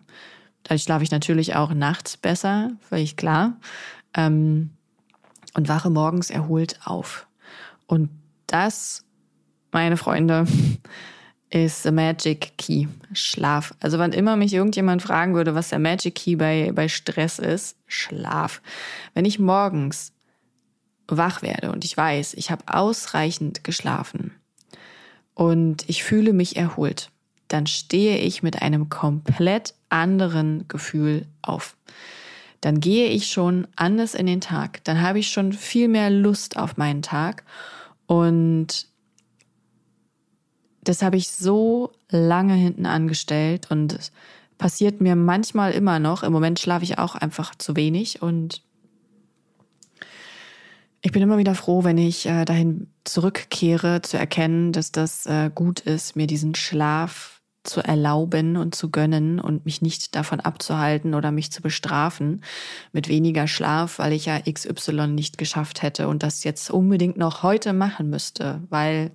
Dadurch 0.63 0.85
schlafe 0.85 1.03
ich 1.03 1.11
natürlich 1.11 1.57
auch 1.57 1.75
nachts 1.75 2.17
besser, 2.17 2.71
völlig 2.81 3.17
klar. 3.17 3.57
Ähm, 4.15 4.71
und 5.55 5.69
wache 5.69 5.91
morgens 5.91 6.31
erholt 6.31 6.79
auf. 6.85 7.27
Und 7.89 8.09
das, 8.47 9.05
meine 9.73 9.97
Freunde, 9.97 10.47
ist 11.51 11.83
the 11.83 11.91
Magic 11.91 12.53
Key. 12.57 12.87
Schlaf. 13.13 13.75
Also 13.81 13.99
wann 13.99 14.13
immer 14.13 14.37
mich 14.37 14.55
irgendjemand 14.55 15.03
fragen 15.03 15.35
würde, 15.35 15.55
was 15.55 15.71
der 15.71 15.81
Magic 15.81 16.15
Key 16.15 16.37
bei, 16.37 16.71
bei 16.73 16.89
Stress 16.89 17.39
ist, 17.39 17.77
Schlaf. 17.87 18.63
Wenn 19.15 19.25
ich 19.25 19.39
morgens 19.39 20.13
wach 21.09 21.43
werde 21.43 21.73
und 21.73 21.85
ich 21.85 21.97
weiß, 21.97 22.35
ich 22.35 22.51
habe 22.53 22.63
ausreichend 22.69 23.65
geschlafen 23.65 24.33
und 25.35 25.89
ich 25.89 26.05
fühle 26.05 26.33
mich 26.33 26.57
erholt, 26.57 27.11
dann 27.49 27.67
stehe 27.67 28.19
ich 28.19 28.45
mit 28.45 28.63
einem 28.63 28.89
komplett 28.89 29.75
anderen 29.89 30.69
Gefühl 30.69 31.27
auf. 31.43 31.77
Dann 32.61 32.79
gehe 32.79 33.09
ich 33.09 33.27
schon 33.27 33.67
anders 33.75 34.15
in 34.15 34.27
den 34.27 34.41
Tag. 34.41 34.85
Dann 34.85 35.01
habe 35.01 35.19
ich 35.19 35.31
schon 35.31 35.53
viel 35.53 35.89
mehr 35.89 36.11
Lust 36.11 36.57
auf 36.57 36.77
meinen 36.77 37.03
Tag. 37.03 37.43
Und 38.07 38.87
das 40.83 41.03
habe 41.03 41.17
ich 41.17 41.31
so 41.31 41.93
lange 42.09 42.55
hinten 42.55 42.87
angestellt 42.87 43.71
und 43.71 43.93
es 43.93 44.13
passiert 44.59 45.01
mir 45.01 45.17
manchmal 45.17 45.73
immer 45.73 45.99
noch. 45.99 46.23
Im 46.23 46.33
Moment 46.33 46.59
schlafe 46.59 46.85
ich 46.85 46.99
auch 46.99 47.15
einfach 47.15 47.55
zu 47.55 47.77
wenig 47.77 48.23
und 48.23 48.63
ich 51.03 51.13
bin 51.13 51.23
immer 51.23 51.39
wieder 51.39 51.55
froh, 51.55 51.83
wenn 51.83 51.97
ich 51.97 52.27
äh, 52.27 52.45
dahin 52.45 52.89
zurückkehre, 53.05 54.03
zu 54.03 54.19
erkennen, 54.19 54.73
dass 54.73 54.93
das 54.93 55.25
äh, 55.25 55.51
gut 55.55 55.81
ist, 55.81 56.15
mir 56.15 56.27
diesen 56.27 56.55
Schlaf 56.55 57.41
zu 57.63 57.81
erlauben 57.81 58.57
und 58.57 58.75
zu 58.75 58.91
gönnen 58.91 59.39
und 59.39 59.65
mich 59.65 59.83
nicht 59.83 60.15
davon 60.15 60.41
abzuhalten 60.41 61.15
oder 61.15 61.31
mich 61.31 61.53
zu 61.53 61.63
bestrafen 61.63 62.43
mit 62.93 63.09
weniger 63.09 63.47
Schlaf, 63.47 63.99
weil 63.99 64.13
ich 64.13 64.27
ja 64.27 64.41
XY 64.41 65.09
nicht 65.09 65.39
geschafft 65.39 65.83
hätte 65.83 66.09
und 66.09 66.23
das 66.23 66.45
jetzt 66.45 66.71
unbedingt 66.71 67.17
noch 67.17 67.43
heute 67.43 67.73
machen 67.73 68.09
müsste, 68.09 68.63
weil 68.71 69.11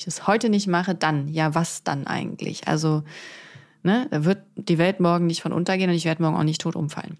ich 0.00 0.06
es 0.06 0.26
heute 0.26 0.48
nicht 0.48 0.66
mache, 0.66 0.94
dann, 0.94 1.28
ja, 1.28 1.54
was 1.54 1.84
dann 1.84 2.06
eigentlich? 2.06 2.68
Also, 2.68 3.02
ne, 3.82 4.06
da 4.10 4.24
wird 4.24 4.42
die 4.56 4.78
Welt 4.78 5.00
morgen 5.00 5.26
nicht 5.26 5.42
von 5.42 5.52
untergehen 5.52 5.90
und 5.90 5.96
ich 5.96 6.04
werde 6.04 6.22
morgen 6.22 6.36
auch 6.36 6.44
nicht 6.44 6.60
tot 6.60 6.76
umfallen. 6.76 7.18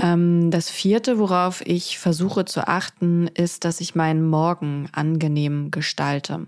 Ähm, 0.00 0.50
das 0.50 0.70
vierte, 0.70 1.18
worauf 1.18 1.60
ich 1.66 1.98
versuche 1.98 2.44
zu 2.44 2.66
achten, 2.66 3.28
ist, 3.28 3.64
dass 3.64 3.80
ich 3.80 3.94
meinen 3.94 4.28
Morgen 4.28 4.88
angenehm 4.92 5.70
gestalte. 5.70 6.46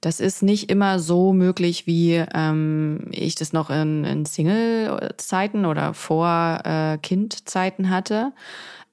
Das 0.00 0.20
ist 0.20 0.42
nicht 0.42 0.70
immer 0.70 0.98
so 0.98 1.32
möglich, 1.32 1.86
wie 1.86 2.24
ähm, 2.34 3.08
ich 3.10 3.34
das 3.34 3.52
noch 3.52 3.70
in, 3.70 4.04
in 4.04 4.24
Single-Zeiten 4.26 5.64
oder 5.64 5.92
vor 5.92 6.60
äh, 6.64 6.98
Kind-Zeiten 6.98 7.90
hatte. 7.90 8.32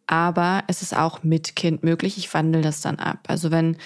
Aber 0.08 0.63
es 0.67 0.82
ist 0.82 0.95
auch 0.95 1.24
mit 1.24 1.56
Kind 1.56 1.84
möglich. 1.84 2.17
Ich 2.17 2.34
wandle 2.34 2.62
das 2.62 2.82
dann 2.82 2.98
ab. 2.98 3.19
Also 3.28 3.52
wenn 3.52 3.78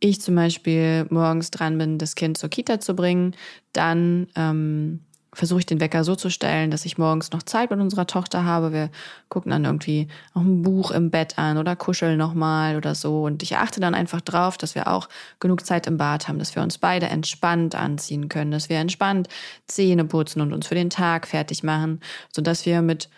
ich 0.00 0.20
zum 0.20 0.34
Beispiel 0.34 1.06
morgens 1.10 1.50
dran 1.50 1.78
bin, 1.78 1.98
das 1.98 2.14
Kind 2.14 2.38
zur 2.38 2.48
Kita 2.48 2.80
zu 2.80 2.94
bringen, 2.94 3.36
dann 3.72 4.28
ähm, 4.34 5.00
versuche 5.32 5.60
ich 5.60 5.66
den 5.66 5.80
Wecker 5.80 6.02
so 6.02 6.16
zu 6.16 6.28
stellen, 6.28 6.70
dass 6.70 6.84
ich 6.84 6.98
morgens 6.98 7.30
noch 7.30 7.42
Zeit 7.42 7.70
mit 7.70 7.78
unserer 7.78 8.06
Tochter 8.06 8.44
habe. 8.44 8.72
Wir 8.72 8.90
gucken 9.28 9.50
dann 9.50 9.64
irgendwie 9.64 10.08
noch 10.34 10.42
ein 10.42 10.62
Buch 10.62 10.90
im 10.90 11.10
Bett 11.10 11.38
an 11.38 11.56
oder 11.56 11.76
kuscheln 11.76 12.18
nochmal 12.18 12.76
oder 12.76 12.94
so. 12.94 13.24
Und 13.24 13.42
ich 13.42 13.56
achte 13.56 13.80
dann 13.80 13.94
einfach 13.94 14.20
drauf, 14.20 14.58
dass 14.58 14.74
wir 14.74 14.88
auch 14.88 15.08
genug 15.38 15.64
Zeit 15.64 15.86
im 15.86 15.98
Bad 15.98 16.26
haben, 16.26 16.38
dass 16.38 16.56
wir 16.56 16.62
uns 16.62 16.78
beide 16.78 17.06
entspannt 17.06 17.74
anziehen 17.74 18.28
können, 18.28 18.50
dass 18.50 18.68
wir 18.68 18.78
entspannt 18.78 19.28
Zähne 19.66 20.04
putzen 20.04 20.40
und 20.40 20.52
uns 20.52 20.66
für 20.66 20.74
den 20.74 20.90
Tag 20.90 21.28
fertig 21.28 21.62
machen, 21.62 22.00
sodass 22.34 22.66
wir 22.66 22.82
mit 22.82 23.08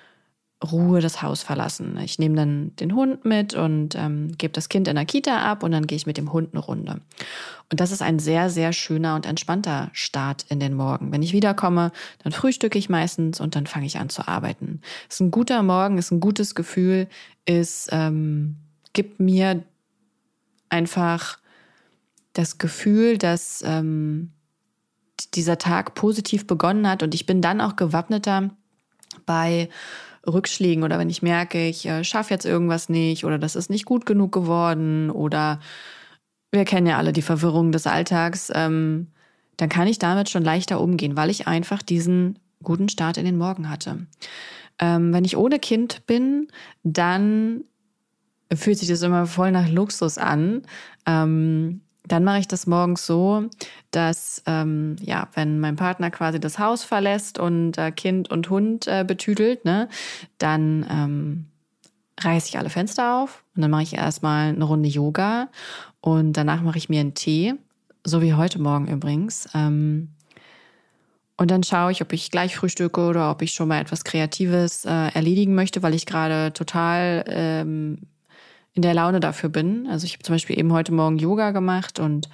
Ruhe 0.70 1.00
das 1.00 1.22
Haus 1.22 1.42
verlassen. 1.42 1.98
Ich 1.98 2.18
nehme 2.18 2.36
dann 2.36 2.76
den 2.76 2.94
Hund 2.94 3.24
mit 3.24 3.54
und 3.54 3.94
ähm, 3.94 4.32
gebe 4.38 4.52
das 4.52 4.68
Kind 4.68 4.88
in 4.88 4.96
der 4.96 5.04
Kita 5.04 5.38
ab 5.38 5.62
und 5.62 5.72
dann 5.72 5.86
gehe 5.86 5.96
ich 5.96 6.06
mit 6.06 6.16
dem 6.16 6.32
Hund 6.32 6.50
eine 6.52 6.60
Runde. 6.60 7.00
Und 7.70 7.80
das 7.80 7.90
ist 7.90 8.02
ein 8.02 8.18
sehr, 8.18 8.50
sehr 8.50 8.72
schöner 8.72 9.14
und 9.16 9.26
entspannter 9.26 9.90
Start 9.92 10.44
in 10.48 10.60
den 10.60 10.74
Morgen. 10.74 11.10
Wenn 11.10 11.22
ich 11.22 11.32
wiederkomme, 11.32 11.90
dann 12.22 12.32
frühstücke 12.32 12.78
ich 12.78 12.88
meistens 12.88 13.40
und 13.40 13.56
dann 13.56 13.66
fange 13.66 13.86
ich 13.86 13.98
an 13.98 14.08
zu 14.08 14.28
arbeiten. 14.28 14.80
Es 15.08 15.16
ist 15.16 15.20
ein 15.20 15.30
guter 15.30 15.62
Morgen, 15.62 15.98
ist 15.98 16.10
ein 16.10 16.20
gutes 16.20 16.54
Gefühl, 16.54 17.08
es 17.44 17.88
ähm, 17.90 18.56
gibt 18.92 19.20
mir 19.20 19.62
einfach 20.68 21.38
das 22.34 22.58
Gefühl, 22.58 23.18
dass 23.18 23.62
ähm, 23.66 24.32
dieser 25.34 25.58
Tag 25.58 25.94
positiv 25.94 26.46
begonnen 26.46 26.88
hat 26.88 27.02
und 27.02 27.14
ich 27.14 27.26
bin 27.26 27.42
dann 27.42 27.60
auch 27.60 27.76
gewappneter 27.76 28.50
bei 29.26 29.68
Rückschlägen 30.26 30.84
oder 30.84 30.98
wenn 30.98 31.10
ich 31.10 31.22
merke, 31.22 31.66
ich 31.68 31.86
äh, 31.86 32.04
schaffe 32.04 32.32
jetzt 32.32 32.44
irgendwas 32.44 32.88
nicht 32.88 33.24
oder 33.24 33.38
das 33.38 33.56
ist 33.56 33.70
nicht 33.70 33.84
gut 33.84 34.06
genug 34.06 34.32
geworden 34.32 35.10
oder 35.10 35.60
wir 36.50 36.64
kennen 36.64 36.86
ja 36.86 36.98
alle 36.98 37.12
die 37.12 37.22
Verwirrung 37.22 37.72
des 37.72 37.86
Alltags, 37.86 38.50
ähm, 38.54 39.08
dann 39.56 39.68
kann 39.68 39.88
ich 39.88 39.98
damit 39.98 40.28
schon 40.28 40.44
leichter 40.44 40.80
umgehen, 40.80 41.16
weil 41.16 41.30
ich 41.30 41.46
einfach 41.46 41.82
diesen 41.82 42.38
guten 42.62 42.88
Start 42.88 43.16
in 43.16 43.24
den 43.24 43.38
Morgen 43.38 43.68
hatte. 43.68 44.06
Ähm, 44.78 45.12
wenn 45.12 45.24
ich 45.24 45.36
ohne 45.36 45.58
Kind 45.58 46.06
bin, 46.06 46.48
dann 46.82 47.64
fühlt 48.54 48.78
sich 48.78 48.88
das 48.88 49.02
immer 49.02 49.26
voll 49.26 49.50
nach 49.50 49.68
Luxus 49.68 50.18
an. 50.18 50.62
Ähm, 51.06 51.80
dann 52.06 52.24
mache 52.24 52.40
ich 52.40 52.48
das 52.48 52.66
morgens 52.66 53.06
so, 53.06 53.44
dass, 53.90 54.42
ähm, 54.46 54.96
ja, 55.00 55.28
wenn 55.34 55.60
mein 55.60 55.76
Partner 55.76 56.10
quasi 56.10 56.40
das 56.40 56.58
Haus 56.58 56.84
verlässt 56.84 57.38
und 57.38 57.78
äh, 57.78 57.92
Kind 57.92 58.30
und 58.30 58.50
Hund 58.50 58.86
äh, 58.88 59.04
betüdelt, 59.06 59.64
ne, 59.64 59.88
dann 60.38 60.86
ähm, 60.90 61.46
reiße 62.20 62.48
ich 62.48 62.58
alle 62.58 62.70
Fenster 62.70 63.22
auf 63.22 63.44
und 63.54 63.62
dann 63.62 63.70
mache 63.70 63.84
ich 63.84 63.94
erstmal 63.94 64.48
eine 64.48 64.64
Runde 64.64 64.88
Yoga 64.88 65.48
und 66.00 66.32
danach 66.32 66.62
mache 66.62 66.78
ich 66.78 66.88
mir 66.88 67.00
einen 67.00 67.14
Tee, 67.14 67.54
so 68.04 68.20
wie 68.20 68.34
heute 68.34 68.60
Morgen 68.60 68.88
übrigens. 68.88 69.48
Ähm, 69.54 70.08
und 71.36 71.50
dann 71.50 71.62
schaue 71.62 71.92
ich, 71.92 72.02
ob 72.02 72.12
ich 72.12 72.30
gleich 72.30 72.56
frühstücke 72.56 73.00
oder 73.00 73.30
ob 73.30 73.42
ich 73.42 73.52
schon 73.52 73.68
mal 73.68 73.80
etwas 73.80 74.04
Kreatives 74.04 74.84
äh, 74.84 74.90
erledigen 74.90 75.54
möchte, 75.54 75.82
weil 75.82 75.94
ich 75.94 76.06
gerade 76.06 76.52
total 76.52 77.24
ähm, 77.26 77.98
in 78.74 78.82
der 78.82 78.94
Laune 78.94 79.20
dafür 79.20 79.50
bin. 79.50 79.86
Also 79.86 80.06
ich 80.06 80.14
habe 80.14 80.22
zum 80.22 80.34
Beispiel 80.34 80.58
eben 80.58 80.72
heute 80.72 80.92
Morgen 80.92 81.18
Yoga 81.18 81.50
gemacht 81.50 81.98
und 81.98 82.28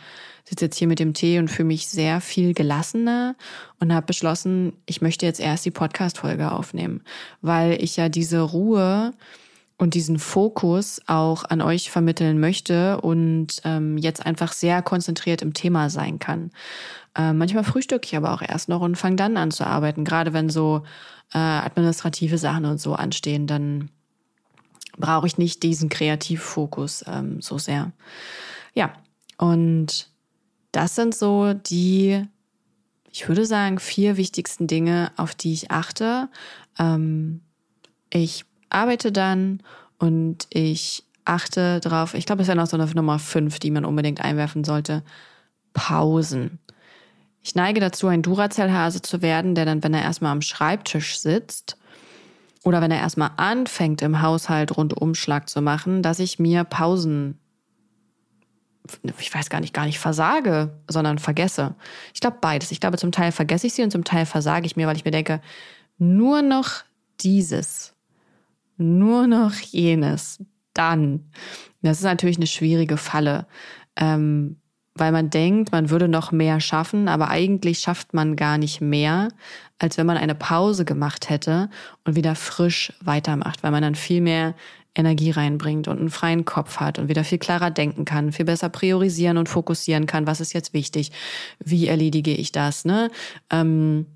sitze 0.44 0.66
jetzt 0.66 0.76
hier 0.78 0.88
mit 0.88 0.98
dem 0.98 1.14
Tee 1.14 1.38
und 1.38 1.48
fühle 1.48 1.66
mich 1.66 1.88
sehr 1.88 2.20
viel 2.20 2.54
gelassener 2.54 3.36
und 3.80 3.92
habe 3.92 4.06
beschlossen, 4.06 4.72
ich 4.86 5.02
möchte 5.02 5.26
jetzt 5.26 5.40
erst 5.40 5.64
die 5.64 5.70
Podcast-Folge 5.70 6.52
aufnehmen, 6.52 7.02
weil 7.42 7.82
ich 7.82 7.96
ja 7.96 8.08
diese 8.08 8.40
Ruhe 8.40 9.12
und 9.76 9.94
diesen 9.94 10.18
Fokus 10.18 11.00
auch 11.06 11.44
an 11.44 11.60
euch 11.60 11.90
vermitteln 11.90 12.40
möchte 12.40 13.00
und 13.00 13.60
ähm, 13.64 13.96
jetzt 13.96 14.24
einfach 14.24 14.52
sehr 14.52 14.82
konzentriert 14.82 15.42
im 15.42 15.54
Thema 15.54 15.90
sein 15.90 16.18
kann. 16.18 16.50
Äh, 17.14 17.32
manchmal 17.32 17.64
frühstücke 17.64 18.06
ich 18.06 18.16
aber 18.16 18.32
auch 18.32 18.42
erst 18.42 18.68
noch 18.68 18.80
und 18.80 18.96
fange 18.96 19.16
dann 19.16 19.36
an 19.36 19.50
zu 19.50 19.64
arbeiten, 19.64 20.04
gerade 20.04 20.32
wenn 20.32 20.48
so 20.48 20.82
äh, 21.32 21.38
administrative 21.38 22.38
Sachen 22.38 22.64
und 22.64 22.80
so 22.80 22.94
anstehen, 22.94 23.46
dann 23.46 23.90
brauche 24.98 25.26
ich 25.26 25.38
nicht 25.38 25.62
diesen 25.62 25.88
Kreativfokus 25.88 27.04
ähm, 27.06 27.40
so 27.40 27.58
sehr. 27.58 27.92
Ja, 28.74 28.92
und 29.36 30.10
das 30.72 30.94
sind 30.94 31.14
so 31.14 31.54
die, 31.54 32.24
ich 33.10 33.28
würde 33.28 33.46
sagen, 33.46 33.78
vier 33.78 34.16
wichtigsten 34.16 34.66
Dinge, 34.66 35.12
auf 35.16 35.34
die 35.34 35.52
ich 35.52 35.70
achte. 35.70 36.28
Ähm, 36.78 37.40
ich 38.10 38.44
arbeite 38.70 39.12
dann 39.12 39.62
und 39.98 40.46
ich 40.50 41.04
achte 41.24 41.80
darauf, 41.80 42.14
ich 42.14 42.26
glaube, 42.26 42.42
es 42.42 42.48
wäre 42.48 42.56
noch 42.56 42.66
so 42.66 42.76
eine 42.76 42.86
Nummer 42.86 43.18
fünf, 43.18 43.58
die 43.58 43.70
man 43.70 43.84
unbedingt 43.84 44.20
einwerfen 44.20 44.64
sollte. 44.64 45.02
Pausen. 45.72 46.58
Ich 47.42 47.54
neige 47.54 47.80
dazu, 47.80 48.08
ein 48.08 48.22
Duracell-Hase 48.22 49.02
zu 49.02 49.22
werden, 49.22 49.54
der 49.54 49.64
dann, 49.64 49.82
wenn 49.82 49.94
er 49.94 50.02
erstmal 50.02 50.32
am 50.32 50.42
Schreibtisch 50.42 51.18
sitzt, 51.18 51.78
oder 52.68 52.82
wenn 52.82 52.90
er 52.90 53.00
erstmal 53.00 53.30
anfängt, 53.38 54.02
im 54.02 54.20
Haushalt 54.20 54.76
Rundumschlag 54.76 55.48
zu 55.48 55.62
machen, 55.62 56.02
dass 56.02 56.18
ich 56.18 56.38
mir 56.38 56.64
Pausen, 56.64 57.38
ich 59.18 59.34
weiß 59.34 59.48
gar 59.48 59.60
nicht, 59.60 59.72
gar 59.72 59.86
nicht 59.86 59.98
versage, 59.98 60.78
sondern 60.86 61.18
vergesse. 61.18 61.74
Ich 62.12 62.20
glaube 62.20 62.36
beides. 62.42 62.70
Ich 62.70 62.80
glaube, 62.80 62.98
zum 62.98 63.10
Teil 63.10 63.32
vergesse 63.32 63.66
ich 63.66 63.72
sie 63.72 63.82
und 63.82 63.90
zum 63.90 64.04
Teil 64.04 64.26
versage 64.26 64.66
ich 64.66 64.76
mir, 64.76 64.86
weil 64.86 64.96
ich 64.96 65.04
mir 65.06 65.10
denke, 65.10 65.40
nur 65.96 66.42
noch 66.42 66.84
dieses, 67.20 67.94
nur 68.76 69.26
noch 69.26 69.54
jenes, 69.54 70.44
dann. 70.74 71.30
Das 71.80 71.98
ist 71.98 72.04
natürlich 72.04 72.36
eine 72.36 72.46
schwierige 72.46 72.98
Falle. 72.98 73.46
Ähm, 73.96 74.60
weil 74.98 75.12
man 75.12 75.30
denkt, 75.30 75.72
man 75.72 75.90
würde 75.90 76.08
noch 76.08 76.32
mehr 76.32 76.60
schaffen, 76.60 77.08
aber 77.08 77.28
eigentlich 77.28 77.80
schafft 77.80 78.14
man 78.14 78.36
gar 78.36 78.58
nicht 78.58 78.80
mehr, 78.80 79.28
als 79.78 79.96
wenn 79.96 80.06
man 80.06 80.16
eine 80.16 80.34
Pause 80.34 80.84
gemacht 80.84 81.30
hätte 81.30 81.70
und 82.04 82.16
wieder 82.16 82.34
frisch 82.34 82.92
weitermacht, 83.00 83.62
weil 83.62 83.70
man 83.70 83.82
dann 83.82 83.94
viel 83.94 84.20
mehr 84.20 84.54
Energie 84.94 85.30
reinbringt 85.30 85.86
und 85.86 85.98
einen 85.98 86.10
freien 86.10 86.44
Kopf 86.44 86.78
hat 86.78 86.98
und 86.98 87.08
wieder 87.08 87.22
viel 87.22 87.38
klarer 87.38 87.70
denken 87.70 88.04
kann, 88.04 88.32
viel 88.32 88.44
besser 88.44 88.68
priorisieren 88.68 89.38
und 89.38 89.48
fokussieren 89.48 90.06
kann, 90.06 90.26
was 90.26 90.40
ist 90.40 90.52
jetzt 90.52 90.74
wichtig, 90.74 91.12
wie 91.64 91.86
erledige 91.86 92.32
ich 92.32 92.50
das, 92.52 92.84
ne? 92.84 93.10
Ähm, 93.50 94.06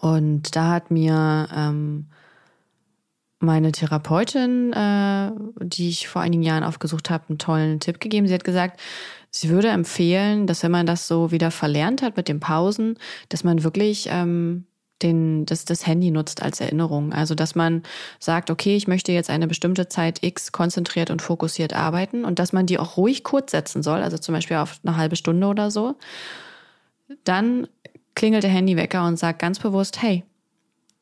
und 0.00 0.54
da 0.54 0.70
hat 0.70 0.92
mir 0.92 1.48
ähm, 1.52 2.06
meine 3.40 3.72
Therapeutin, 3.72 4.72
äh, 4.72 5.30
die 5.60 5.88
ich 5.88 6.08
vor 6.08 6.22
einigen 6.22 6.42
Jahren 6.42 6.64
aufgesucht 6.64 7.10
habe, 7.10 7.24
einen 7.28 7.38
tollen 7.38 7.80
Tipp 7.80 8.00
gegeben. 8.00 8.26
Sie 8.28 8.34
hat 8.34 8.44
gesagt, 8.44 8.80
Sie 9.30 9.50
würde 9.50 9.68
empfehlen, 9.68 10.46
dass 10.46 10.62
wenn 10.62 10.70
man 10.70 10.86
das 10.86 11.06
so 11.06 11.30
wieder 11.30 11.50
verlernt 11.50 12.02
hat 12.02 12.16
mit 12.16 12.28
den 12.28 12.40
Pausen, 12.40 12.98
dass 13.28 13.44
man 13.44 13.62
wirklich 13.62 14.08
ähm, 14.10 14.66
den, 15.02 15.46
das, 15.46 15.64
das 15.64 15.86
Handy 15.86 16.10
nutzt 16.10 16.42
als 16.42 16.60
Erinnerung. 16.60 17.12
Also 17.12 17.34
dass 17.34 17.54
man 17.54 17.82
sagt, 18.18 18.50
okay, 18.50 18.76
ich 18.76 18.88
möchte 18.88 19.12
jetzt 19.12 19.30
eine 19.30 19.46
bestimmte 19.46 19.88
Zeit 19.88 20.22
X 20.22 20.52
konzentriert 20.52 21.10
und 21.10 21.22
fokussiert 21.22 21.72
arbeiten 21.72 22.24
und 22.24 22.38
dass 22.38 22.52
man 22.52 22.66
die 22.66 22.78
auch 22.78 22.96
ruhig 22.96 23.22
kurz 23.22 23.52
setzen 23.52 23.82
soll, 23.82 24.02
also 24.02 24.18
zum 24.18 24.34
Beispiel 24.34 24.56
auf 24.56 24.80
eine 24.84 24.96
halbe 24.96 25.16
Stunde 25.16 25.46
oder 25.46 25.70
so. 25.70 25.96
Dann 27.24 27.68
klingelt 28.14 28.42
der 28.42 28.50
Handywecker 28.50 29.06
und 29.06 29.18
sagt 29.18 29.38
ganz 29.38 29.58
bewusst, 29.58 30.02
hey, 30.02 30.24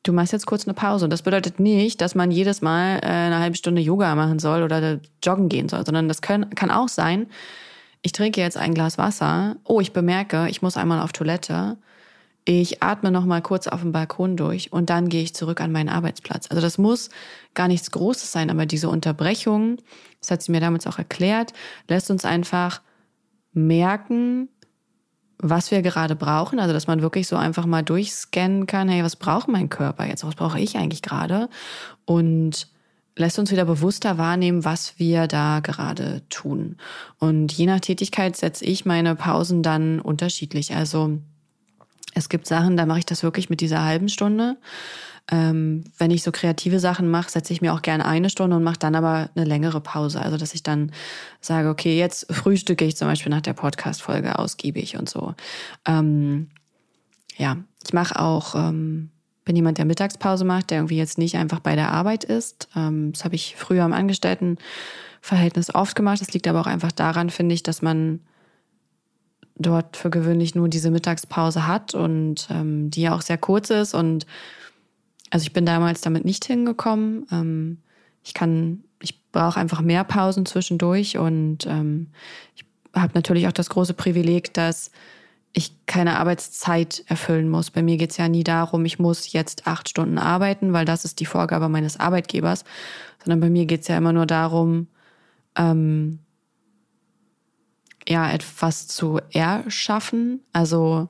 du 0.03 0.13
machst 0.13 0.33
jetzt 0.33 0.45
kurz 0.45 0.65
eine 0.65 0.73
Pause. 0.73 1.05
Und 1.05 1.11
das 1.11 1.23
bedeutet 1.23 1.59
nicht, 1.59 1.99
dass 2.01 2.15
man 2.15 2.31
jedes 2.31 2.61
Mal 2.61 2.99
äh, 2.99 3.07
eine 3.07 3.39
halbe 3.39 3.57
Stunde 3.57 3.81
Yoga 3.81 4.13
machen 4.15 4.39
soll 4.39 4.63
oder 4.63 4.99
joggen 5.23 5.49
gehen 5.49 5.67
soll, 5.67 5.85
sondern 5.85 6.07
das 6.07 6.21
können, 6.21 6.49
kann 6.51 6.71
auch 6.71 6.87
sein, 6.87 7.27
ich 8.07 8.13
trinke 8.13 8.39
jetzt 8.39 8.55
ein 8.55 8.73
Glas 8.73 8.97
Wasser. 8.97 9.57
Oh, 9.65 9.81
ich 9.81 9.91
bemerke, 9.91 10.47
ich 10.47 10.61
muss 10.61 10.77
einmal 10.77 11.01
auf 11.01 11.11
Toilette. 11.11 11.75
Ich 12.45 12.81
atme 12.81 13.11
noch 13.11 13.25
mal 13.25 13.41
kurz 13.41 13.67
auf 13.67 13.81
dem 13.81 13.91
Balkon 13.91 14.37
durch 14.37 14.71
und 14.71 14.89
dann 14.89 15.09
gehe 15.09 15.23
ich 15.23 15.35
zurück 15.35 15.59
an 15.59 15.73
meinen 15.73 15.89
Arbeitsplatz. 15.89 16.49
Also 16.49 16.61
das 16.61 16.77
muss 16.77 17.09
gar 17.53 17.67
nichts 17.67 17.91
Großes 17.91 18.31
sein, 18.31 18.49
aber 18.49 18.65
diese 18.65 18.87
Unterbrechung, 18.87 19.75
das 20.21 20.31
hat 20.31 20.41
sie 20.41 20.53
mir 20.53 20.61
damals 20.61 20.87
auch 20.87 20.97
erklärt, 20.97 21.51
lässt 21.89 22.09
uns 22.09 22.23
einfach 22.23 22.81
merken, 23.51 24.47
was 25.37 25.69
wir 25.69 25.81
gerade 25.81 26.15
brauchen. 26.15 26.61
Also 26.61 26.71
dass 26.71 26.87
man 26.87 27.01
wirklich 27.01 27.27
so 27.27 27.35
einfach 27.35 27.65
mal 27.65 27.83
durchscannen 27.83 28.67
kann, 28.67 28.87
hey, 28.87 29.03
was 29.03 29.17
braucht 29.17 29.49
mein 29.49 29.67
Körper 29.67 30.05
jetzt? 30.05 30.23
Was 30.23 30.35
brauche 30.35 30.61
ich 30.61 30.77
eigentlich 30.77 31.01
gerade? 31.01 31.49
Und 32.05 32.69
lässt 33.17 33.39
uns 33.39 33.51
wieder 33.51 33.65
bewusster 33.65 34.17
wahrnehmen, 34.17 34.63
was 34.63 34.97
wir 34.97 35.27
da 35.27 35.59
gerade 35.59 36.21
tun. 36.29 36.77
Und 37.19 37.51
je 37.51 37.65
nach 37.65 37.79
Tätigkeit 37.79 38.35
setze 38.35 38.65
ich 38.65 38.85
meine 38.85 39.15
Pausen 39.15 39.63
dann 39.63 39.99
unterschiedlich. 39.99 40.75
Also 40.75 41.19
es 42.13 42.29
gibt 42.29 42.47
Sachen, 42.47 42.77
da 42.77 42.85
mache 42.85 42.99
ich 42.99 43.05
das 43.05 43.23
wirklich 43.23 43.49
mit 43.49 43.61
dieser 43.61 43.83
halben 43.83 44.09
Stunde. 44.09 44.57
Ähm, 45.29 45.83
wenn 45.97 46.11
ich 46.11 46.23
so 46.23 46.31
kreative 46.31 46.79
Sachen 46.79 47.09
mache, 47.09 47.29
setze 47.29 47.51
ich 47.51 47.61
mir 47.61 47.73
auch 47.73 47.81
gerne 47.81 48.05
eine 48.05 48.29
Stunde 48.29 48.55
und 48.55 48.63
mache 48.63 48.79
dann 48.79 48.95
aber 48.95 49.29
eine 49.35 49.45
längere 49.45 49.81
Pause. 49.81 50.21
Also 50.21 50.37
dass 50.37 50.53
ich 50.53 50.63
dann 50.63 50.91
sage, 51.41 51.69
okay, 51.69 51.97
jetzt 51.97 52.31
frühstücke 52.33 52.85
ich 52.85 52.95
zum 52.95 53.07
Beispiel 53.07 53.29
nach 53.29 53.41
der 53.41 53.53
Podcast-Folge 53.53 54.39
ausgiebig 54.39 54.97
und 54.97 55.09
so. 55.09 55.35
Ähm, 55.85 56.49
ja, 57.35 57.57
ich 57.85 57.93
mache 57.93 58.19
auch 58.19 58.55
ähm, 58.55 59.11
bin 59.47 59.55
jemand, 59.55 59.77
der 59.77 59.85
Mittagspause 59.85 60.43
macht, 60.43 60.69
der 60.69 60.79
irgendwie 60.79 60.97
jetzt 60.97 61.17
nicht 61.17 61.37
einfach 61.37 61.61
bei 61.61 61.75
der 61.75 61.91
Arbeit 61.91 62.25
ist. 62.25 62.67
Ähm, 62.75 63.13
das 63.13 63.23
habe 63.23 63.35
ich 63.35 63.55
früher 63.55 63.85
im 63.85 63.93
Angestelltenverhältnis 63.93 65.73
oft 65.73 65.95
gemacht. 65.95 66.19
Das 66.19 66.33
liegt 66.33 66.47
aber 66.47 66.59
auch 66.59 66.67
einfach 66.67 66.91
daran, 66.91 67.29
finde 67.29 67.55
ich, 67.55 67.63
dass 67.63 67.81
man 67.81 68.19
dort 69.55 69.95
für 69.95 70.09
gewöhnlich 70.09 70.53
nur 70.53 70.67
diese 70.67 70.91
Mittagspause 70.91 71.65
hat 71.65 71.95
und 71.95 72.49
ähm, 72.51 72.91
die 72.91 73.03
ja 73.03 73.15
auch 73.15 73.21
sehr 73.21 73.37
kurz 73.37 73.69
ist. 73.69 73.93
Und 73.93 74.27
also 75.29 75.43
ich 75.43 75.53
bin 75.53 75.65
damals 75.65 76.01
damit 76.01 76.25
nicht 76.25 76.43
hingekommen. 76.43 77.25
Ähm, 77.31 77.77
ich 78.23 78.33
kann, 78.33 78.83
ich 79.01 79.31
brauche 79.31 79.61
einfach 79.61 79.79
mehr 79.79 80.03
Pausen 80.03 80.45
zwischendurch 80.45 81.17
und 81.17 81.65
ähm, 81.67 82.07
ich 82.53 82.65
habe 82.93 83.13
natürlich 83.15 83.47
auch 83.47 83.53
das 83.53 83.69
große 83.69 83.93
Privileg, 83.93 84.53
dass 84.53 84.91
ich 85.57 85.73
keine 85.87 86.19
Arbeitszeit 86.19 87.03
erfüllen 87.07 87.49
muss. 87.49 87.71
Bei 87.71 87.81
mir 87.81 87.97
geht 87.97 88.11
es 88.11 88.17
ja 88.17 88.29
nie 88.29 88.43
darum, 88.43 88.85
ich 88.85 88.99
muss 88.99 89.33
jetzt 89.33 89.65
acht 89.65 89.89
Stunden 89.89 90.19
arbeiten, 90.19 90.71
weil 90.71 90.85
das 90.85 91.03
ist 91.03 91.19
die 91.19 91.25
Vorgabe 91.25 91.67
meines 91.67 91.99
Arbeitgebers, 91.99 92.63
sondern 93.23 93.39
bei 93.39 93.49
mir 93.49 93.65
geht 93.65 93.81
es 93.81 93.87
ja 93.87 93.97
immer 93.97 94.13
nur 94.13 94.27
darum, 94.27 94.87
ähm, 95.57 96.19
ja, 98.07 98.31
etwas 98.31 98.87
zu 98.87 99.19
erschaffen, 99.33 100.41
also 100.53 101.09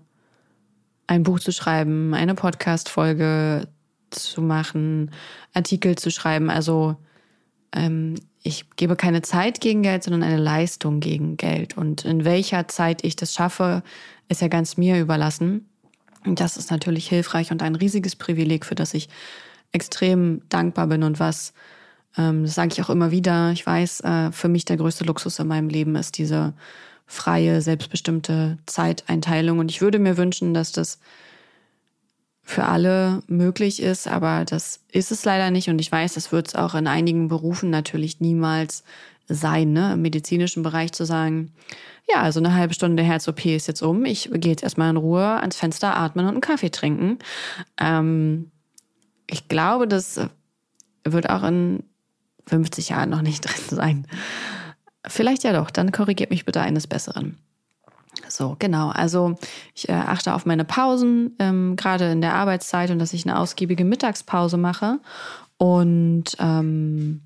ein 1.08 1.24
Buch 1.24 1.42
zu 1.42 1.52
schreiben, 1.52 2.14
eine 2.14 2.34
Podcast-Folge 2.34 3.68
zu 4.12 4.42
machen, 4.42 5.12
Artikel 5.54 5.98
zu 5.98 6.10
schreiben. 6.10 6.50
Also 6.50 6.96
ähm, 7.74 8.16
ich 8.48 8.66
gebe 8.78 8.96
keine 8.96 9.22
Zeit 9.22 9.60
gegen 9.60 9.84
Geld, 9.84 10.04
sondern 10.04 10.24
eine 10.24 10.38
Leistung 10.38 11.02
gegen 11.02 11.36
Geld. 11.36 11.78
Und 11.78 12.06
in 12.06 12.24
welcher 12.24 12.68
Zeit 12.70 13.04
ich 13.04 13.18
das 13.18 13.34
schaffe, 13.34 13.84
ist 14.30 14.42
ja 14.42 14.48
ganz 14.48 14.78
mir 14.78 15.00
überlassen. 15.00 15.68
Und 16.26 16.40
das 16.40 16.56
ist 16.56 16.72
natürlich 16.72 17.08
hilfreich 17.10 17.52
und 17.52 17.62
ein 17.62 17.76
riesiges 17.76 18.16
Privileg, 18.16 18.66
für 18.66 18.76
das 18.76 18.94
ich 18.94 19.10
extrem 19.74 20.42
dankbar 20.50 20.88
bin 20.88 21.04
und 21.04 21.20
was, 21.20 21.54
ähm, 22.18 22.44
das 22.44 22.56
sage 22.56 22.70
ich 22.72 22.82
auch 22.82 22.90
immer 22.90 23.12
wieder, 23.12 23.52
ich 23.52 23.66
weiß, 23.66 24.00
äh, 24.02 24.32
für 24.32 24.48
mich 24.48 24.64
der 24.64 24.78
größte 24.78 25.04
Luxus 25.04 25.40
in 25.40 25.48
meinem 25.48 25.68
Leben 25.68 25.96
ist 25.96 26.18
diese 26.18 26.54
freie, 27.06 27.62
selbstbestimmte 27.62 28.58
Zeiteinteilung. 28.66 29.60
Und 29.60 29.72
ich 29.72 29.82
würde 29.82 30.00
mir 30.00 30.18
wünschen, 30.18 30.54
dass 30.54 30.72
das 30.72 31.00
für 32.48 32.64
alle 32.64 33.22
möglich 33.28 33.82
ist, 33.82 34.08
aber 34.08 34.46
das 34.46 34.80
ist 34.94 35.12
es 35.12 35.26
leider 35.26 35.52
nicht. 35.52 35.68
Und 35.68 35.80
ich 35.80 35.92
weiß, 35.92 36.14
das 36.14 36.32
wird 36.32 36.48
es 36.48 36.56
auch 36.56 36.76
in 36.76 36.88
einigen 36.88 37.28
Berufen 37.28 37.70
natürlich 37.70 38.22
niemals 38.22 38.86
sein, 39.28 39.74
ne? 39.74 39.92
im 39.94 40.02
medizinischen 40.02 40.64
Bereich 40.64 40.94
zu 40.94 41.06
sagen, 41.06 41.52
ja, 42.10 42.22
also 42.22 42.40
eine 42.40 42.54
halbe 42.54 42.74
Stunde 42.74 43.04
Herz-OP 43.04 43.46
ist 43.48 43.68
jetzt 43.68 43.82
um. 43.82 44.06
Ich 44.06 44.30
gehe 44.32 44.52
jetzt 44.52 44.64
erstmal 44.64 44.90
in 44.90 44.96
Ruhe 44.96 45.26
ans 45.42 45.58
Fenster 45.58 45.98
atmen 45.98 46.26
und 46.26 46.32
einen 46.32 46.42
Kaffee 46.42 46.72
trinken. 46.72 47.20
Ähm, 47.78 48.50
ich 49.30 49.50
glaube, 49.50 49.86
das 49.86 50.18
wird 51.04 51.30
auch 51.30 51.44
in 51.44 51.84
50 52.48 52.90
Jahren 52.90 53.10
noch 53.10 53.24
nicht 53.24 53.42
drin 53.46 53.78
sein. 53.78 54.08
Vielleicht 55.06 55.44
ja 55.44 55.52
doch, 55.52 55.70
dann 55.70 55.92
korrigiert 55.92 56.30
mich 56.30 56.46
bitte 56.46 56.62
eines 56.62 56.88
Besseren. 56.88 57.38
So, 58.28 58.56
genau. 58.60 58.90
Also 58.90 59.36
ich 59.74 59.90
äh, 59.90 59.94
achte 59.94 60.34
auf 60.34 60.46
meine 60.46 60.66
Pausen, 60.66 61.36
ähm, 61.40 61.76
gerade 61.76 62.12
in 62.12 62.22
der 62.22 62.34
Arbeitszeit 62.34 62.92
und 62.92 63.00
dass 63.00 63.14
ich 63.14 63.26
eine 63.26 63.40
ausgiebige 63.40 63.86
Mittagspause 63.86 64.58
mache. 64.58 65.00
Und 65.58 66.36
ähm, 66.40 67.22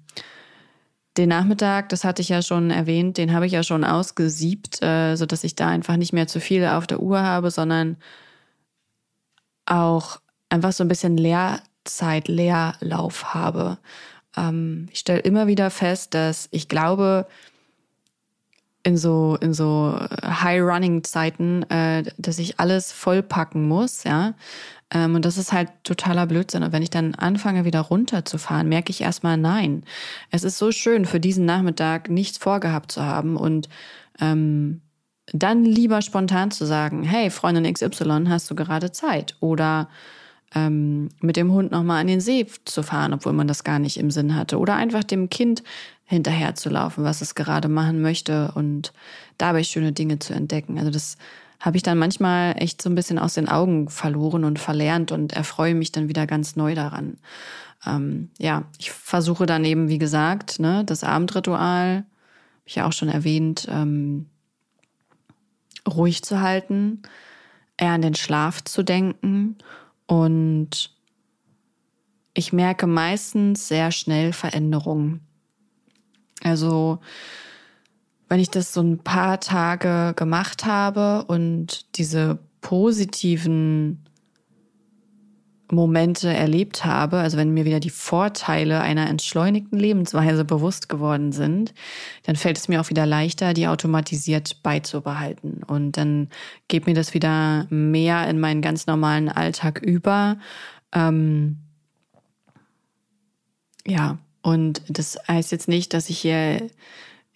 den 1.17 1.30
Nachmittag, 1.30 1.89
das 1.89 2.04
hatte 2.04 2.21
ich 2.21 2.30
ja 2.30 2.41
schon 2.41 2.71
erwähnt, 2.71 3.17
den 3.17 3.34
habe 3.34 3.45
ich 3.45 3.51
ja 3.51 3.63
schon 3.63 3.84
ausgesiebt, 3.84 4.82
äh, 4.82 5.15
sodass 5.15 5.43
ich 5.43 5.56
da 5.56 5.67
einfach 5.67 5.97
nicht 5.97 6.13
mehr 6.13 6.27
zu 6.27 6.39
viel 6.39 6.65
auf 6.65 6.88
der 6.88 7.01
Uhr 7.01 7.21
habe, 7.21 7.51
sondern 7.51 7.97
auch 9.65 10.21
einfach 10.49 10.71
so 10.71 10.84
ein 10.84 10.88
bisschen 10.88 11.17
Leerzeit, 11.17 12.27
Leerlauf 12.27 13.34
habe. 13.34 13.77
Ähm, 14.38 14.88
ich 14.91 14.99
stelle 14.99 15.19
immer 15.19 15.47
wieder 15.47 15.69
fest, 15.69 16.13
dass 16.13 16.47
ich 16.51 16.69
glaube, 16.69 17.27
in 18.83 18.97
so 18.97 19.37
in 19.41 19.53
so 19.53 19.97
High-Running-Zeiten, 20.23 21.69
äh, 21.69 22.03
dass 22.17 22.39
ich 22.39 22.59
alles 22.59 22.91
vollpacken 22.91 23.67
muss, 23.67 24.03
ja. 24.03 24.33
Ähm, 24.93 25.15
und 25.15 25.25
das 25.25 25.37
ist 25.37 25.53
halt 25.53 25.69
totaler 25.83 26.27
Blödsinn. 26.27 26.63
Und 26.63 26.71
wenn 26.73 26.83
ich 26.83 26.89
dann 26.89 27.15
anfange, 27.15 27.65
wieder 27.65 27.81
runterzufahren, 27.81 28.67
merke 28.67 28.91
ich 28.91 29.01
erstmal, 29.01 29.37
nein. 29.37 29.83
Es 30.29 30.43
ist 30.43 30.57
so 30.57 30.71
schön, 30.71 31.05
für 31.05 31.19
diesen 31.19 31.45
Nachmittag 31.45 32.09
nichts 32.09 32.37
vorgehabt 32.37 32.91
zu 32.91 33.03
haben 33.03 33.37
und 33.37 33.69
ähm, 34.19 34.81
dann 35.33 35.63
lieber 35.63 36.01
spontan 36.01 36.51
zu 36.51 36.65
sagen, 36.65 37.03
hey, 37.03 37.29
Freundin 37.29 37.71
XY, 37.71 38.25
hast 38.27 38.51
du 38.51 38.55
gerade 38.55 38.91
Zeit? 38.91 39.35
Oder 39.39 39.87
ähm, 40.53 41.09
mit 41.21 41.37
dem 41.37 41.53
Hund 41.53 41.71
nochmal 41.71 42.01
an 42.01 42.07
den 42.07 42.19
See 42.19 42.45
zu 42.65 42.83
fahren, 42.83 43.13
obwohl 43.13 43.33
man 43.33 43.47
das 43.47 43.63
gar 43.63 43.79
nicht 43.79 43.97
im 43.97 44.11
Sinn 44.11 44.35
hatte. 44.35 44.59
Oder 44.59 44.75
einfach 44.75 45.03
dem 45.03 45.29
Kind 45.29 45.63
hinterher 46.12 46.56
zu 46.56 46.69
laufen, 46.69 47.06
was 47.06 47.21
es 47.21 47.36
gerade 47.36 47.69
machen 47.69 48.02
möchte 48.02 48.52
und 48.54 48.91
dabei 49.38 49.63
schöne 49.63 49.93
Dinge 49.93 50.19
zu 50.19 50.34
entdecken. 50.34 50.78
Also 50.78 50.91
das 50.91 51.17
habe 51.60 51.78
ich 51.78 51.84
dann 51.84 51.97
manchmal 51.97 52.56
echt 52.58 52.82
so 52.82 52.89
ein 52.89 52.95
bisschen 52.95 53.17
aus 53.17 53.36
den 53.36 53.47
Augen 53.47 53.88
verloren 53.88 54.43
und 54.43 54.60
verlernt 54.60 55.13
und 55.13 55.32
erfreue 55.32 55.74
mich 55.74 55.93
dann 55.93 56.10
wieder 56.10 56.28
ganz 56.28 56.58
neu 56.58 56.76
daran. 56.76 57.17
Ähm, 57.86 58.30
ja, 58.38 58.63
ich 58.78 58.91
versuche 58.91 59.45
dann 59.45 59.63
eben, 59.63 59.88
wie 59.88 60.00
gesagt, 60.00 60.60
ne, 60.60 60.84
das 60.86 61.06
Abendritual, 61.06 61.97
habe 61.97 62.06
ich 62.65 62.76
ja 62.76 62.88
auch 62.88 62.93
schon 62.93 63.10
erwähnt, 63.10 63.67
ähm, 63.71 64.28
ruhig 65.88 66.24
zu 66.24 66.41
halten, 66.41 67.04
eher 67.78 67.91
an 67.91 68.02
den 68.02 68.15
Schlaf 68.15 68.62
zu 68.63 68.84
denken 68.84 69.58
und 70.08 70.93
ich 72.34 72.52
merke 72.52 72.86
meistens 72.86 73.69
sehr 73.69 73.91
schnell 73.91 74.34
Veränderungen. 74.34 75.21
Also 76.43 76.99
wenn 78.30 78.39
ich 78.39 78.49
das 78.49 78.73
so 78.73 78.82
ein 78.82 78.99
paar 78.99 79.39
Tage 79.39 80.13
gemacht 80.15 80.65
habe 80.65 81.25
und 81.25 81.97
diese 81.97 82.39
positiven 82.62 84.06
Momente 85.71 86.30
erlebt 86.30 86.86
habe, 86.86 87.17
also 87.17 87.38
wenn 87.38 87.54
mir 87.54 87.65
wieder 87.65 87.80
die 87.80 87.89
Vorteile 87.89 88.82
einer 88.82 89.10
entschleunigten 89.10 89.80
Lebensweise 89.80 90.45
bewusst 90.45 90.89
geworden 90.89 91.32
sind, 91.32 91.73
dann 92.23 92.36
fällt 92.36 92.58
es 92.58 92.67
mir 92.67 92.80
auch 92.82 92.89
wieder 92.89 93.06
leichter, 93.06 93.54
die 93.54 93.67
automatisiert 93.67 94.63
beizubehalten. 94.63 95.63
Und 95.63 95.97
dann 95.97 96.30
geht 96.67 96.86
mir 96.86 96.93
das 96.93 97.13
wieder 97.13 97.67
mehr 97.69 98.30
in 98.30 98.39
meinen 98.39 98.62
ganz 98.62 98.88
normalen 98.88 99.30
Alltag 99.30 99.82
über. 99.82 100.38
Ähm, 100.93 101.58
ja, 103.86 104.19
und 104.41 104.82
das 104.88 105.17
heißt 105.27 105.51
jetzt 105.51 105.67
nicht, 105.67 105.93
dass 105.93 106.10
ich 106.10 106.19
hier 106.19 106.67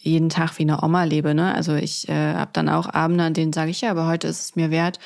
jeden 0.06 0.30
Tag 0.30 0.60
wie 0.60 0.64
eine 0.64 0.84
Oma 0.84 1.04
lebe. 1.04 1.34
Ne? 1.34 1.54
Also 1.54 1.74
ich 1.74 2.08
äh, 2.10 2.34
habe 2.34 2.52
dann 2.54 2.70
auch 2.70 2.88
Abende, 2.88 3.24
an 3.24 3.34
denen 3.34 3.54
sage 3.54 3.72
ich, 3.72 3.82
ja, 3.82 3.90
aber 3.90 4.06
heute 4.06 4.28
ist 4.28 4.42
es 4.42 4.56
mir 4.56 4.70
wert, 4.70 5.00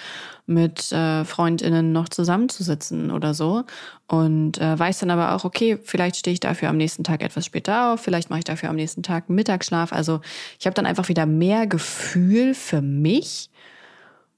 mit 0.45 0.91
äh, 0.91 1.23
Freundinnen 1.23 1.93
noch 1.93 2.09
zusammenzusitzen 2.09 3.09
oder 3.09 3.33
so. 3.33 3.63
Und 4.07 4.59
äh, 4.59 4.77
weiß 4.77 4.99
dann 4.99 5.11
aber 5.11 5.35
auch, 5.35 5.45
okay, 5.45 5.77
vielleicht 5.81 6.17
stehe 6.17 6.33
ich 6.33 6.41
dafür 6.41 6.69
am 6.69 6.75
nächsten 6.75 7.05
Tag 7.05 7.23
etwas 7.23 7.45
später 7.45 7.93
auf, 7.93 8.01
vielleicht 8.01 8.29
mache 8.29 8.39
ich 8.39 8.45
dafür 8.45 8.69
am 8.69 8.75
nächsten 8.75 9.01
Tag 9.01 9.29
Mittagsschlaf. 9.29 9.93
Also 9.93 10.19
ich 10.59 10.65
habe 10.65 10.73
dann 10.73 10.85
einfach 10.85 11.07
wieder 11.07 11.25
mehr 11.25 11.65
Gefühl 11.65 12.53
für 12.53 12.81
mich, 12.81 13.49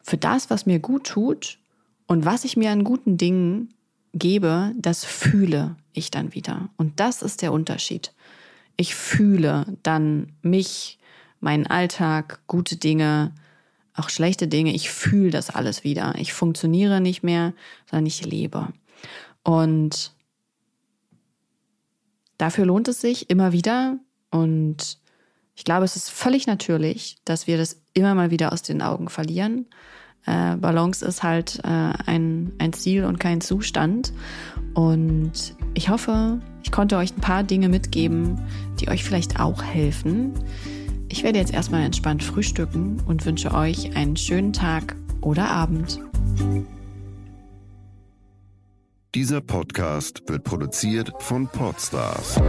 für 0.03 0.17
das, 0.17 0.51
was 0.51 0.67
mir 0.67 0.79
gut 0.79 1.05
tut 1.05 1.57
und 2.05 2.23
was 2.23 2.43
ich 2.43 2.55
mir 2.55 2.71
an 2.71 2.83
guten 2.83 3.17
Dingen 3.17 3.73
gebe, 4.13 4.73
das 4.77 5.05
fühle 5.05 5.75
ich 5.93 6.11
dann 6.11 6.33
wieder. 6.33 6.69
Und 6.77 6.99
das 6.99 7.21
ist 7.21 7.41
der 7.41 7.53
Unterschied. 7.53 8.13
Ich 8.77 8.95
fühle 8.95 9.65
dann 9.83 10.33
mich, 10.41 10.99
meinen 11.39 11.67
Alltag, 11.67 12.39
gute 12.47 12.75
Dinge, 12.75 13.33
auch 13.95 14.09
schlechte 14.09 14.47
Dinge. 14.47 14.73
Ich 14.73 14.89
fühle 14.89 15.31
das 15.31 15.49
alles 15.49 15.83
wieder. 15.83 16.15
Ich 16.17 16.33
funktioniere 16.33 17.01
nicht 17.01 17.23
mehr, 17.23 17.53
sondern 17.89 18.05
ich 18.05 18.25
lebe. 18.25 18.69
Und 19.43 20.13
dafür 22.37 22.65
lohnt 22.65 22.87
es 22.87 23.01
sich 23.01 23.29
immer 23.29 23.51
wieder. 23.51 23.97
Und 24.29 24.97
ich 25.55 25.63
glaube, 25.63 25.85
es 25.85 25.95
ist 25.95 26.09
völlig 26.09 26.47
natürlich, 26.47 27.17
dass 27.25 27.47
wir 27.47 27.57
das 27.57 27.81
immer 27.93 28.15
mal 28.15 28.31
wieder 28.31 28.53
aus 28.53 28.61
den 28.61 28.81
Augen 28.81 29.09
verlieren. 29.09 29.67
Äh, 30.25 30.55
Balance 30.57 31.05
ist 31.05 31.23
halt 31.23 31.59
äh, 31.63 31.67
ein, 31.67 32.51
ein 32.59 32.73
Ziel 32.73 33.05
und 33.05 33.19
kein 33.19 33.41
Zustand. 33.41 34.13
Und 34.73 35.55
ich 35.73 35.89
hoffe, 35.89 36.39
ich 36.63 36.71
konnte 36.71 36.97
euch 36.97 37.15
ein 37.15 37.21
paar 37.21 37.43
Dinge 37.43 37.69
mitgeben, 37.69 38.39
die 38.79 38.89
euch 38.89 39.03
vielleicht 39.03 39.39
auch 39.39 39.63
helfen. 39.63 40.33
Ich 41.09 41.23
werde 41.23 41.39
jetzt 41.39 41.53
erstmal 41.53 41.81
entspannt 41.81 42.23
frühstücken 42.23 43.01
und 43.05 43.25
wünsche 43.25 43.53
euch 43.53 43.95
einen 43.95 44.15
schönen 44.15 44.53
Tag 44.53 44.95
oder 45.21 45.49
Abend. 45.49 45.99
Dieser 49.13 49.41
Podcast 49.41 50.23
wird 50.27 50.45
produziert 50.45 51.11
von 51.19 51.47
Podstars 51.49 52.39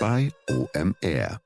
bei 0.00 0.30
OMR. 0.48 1.40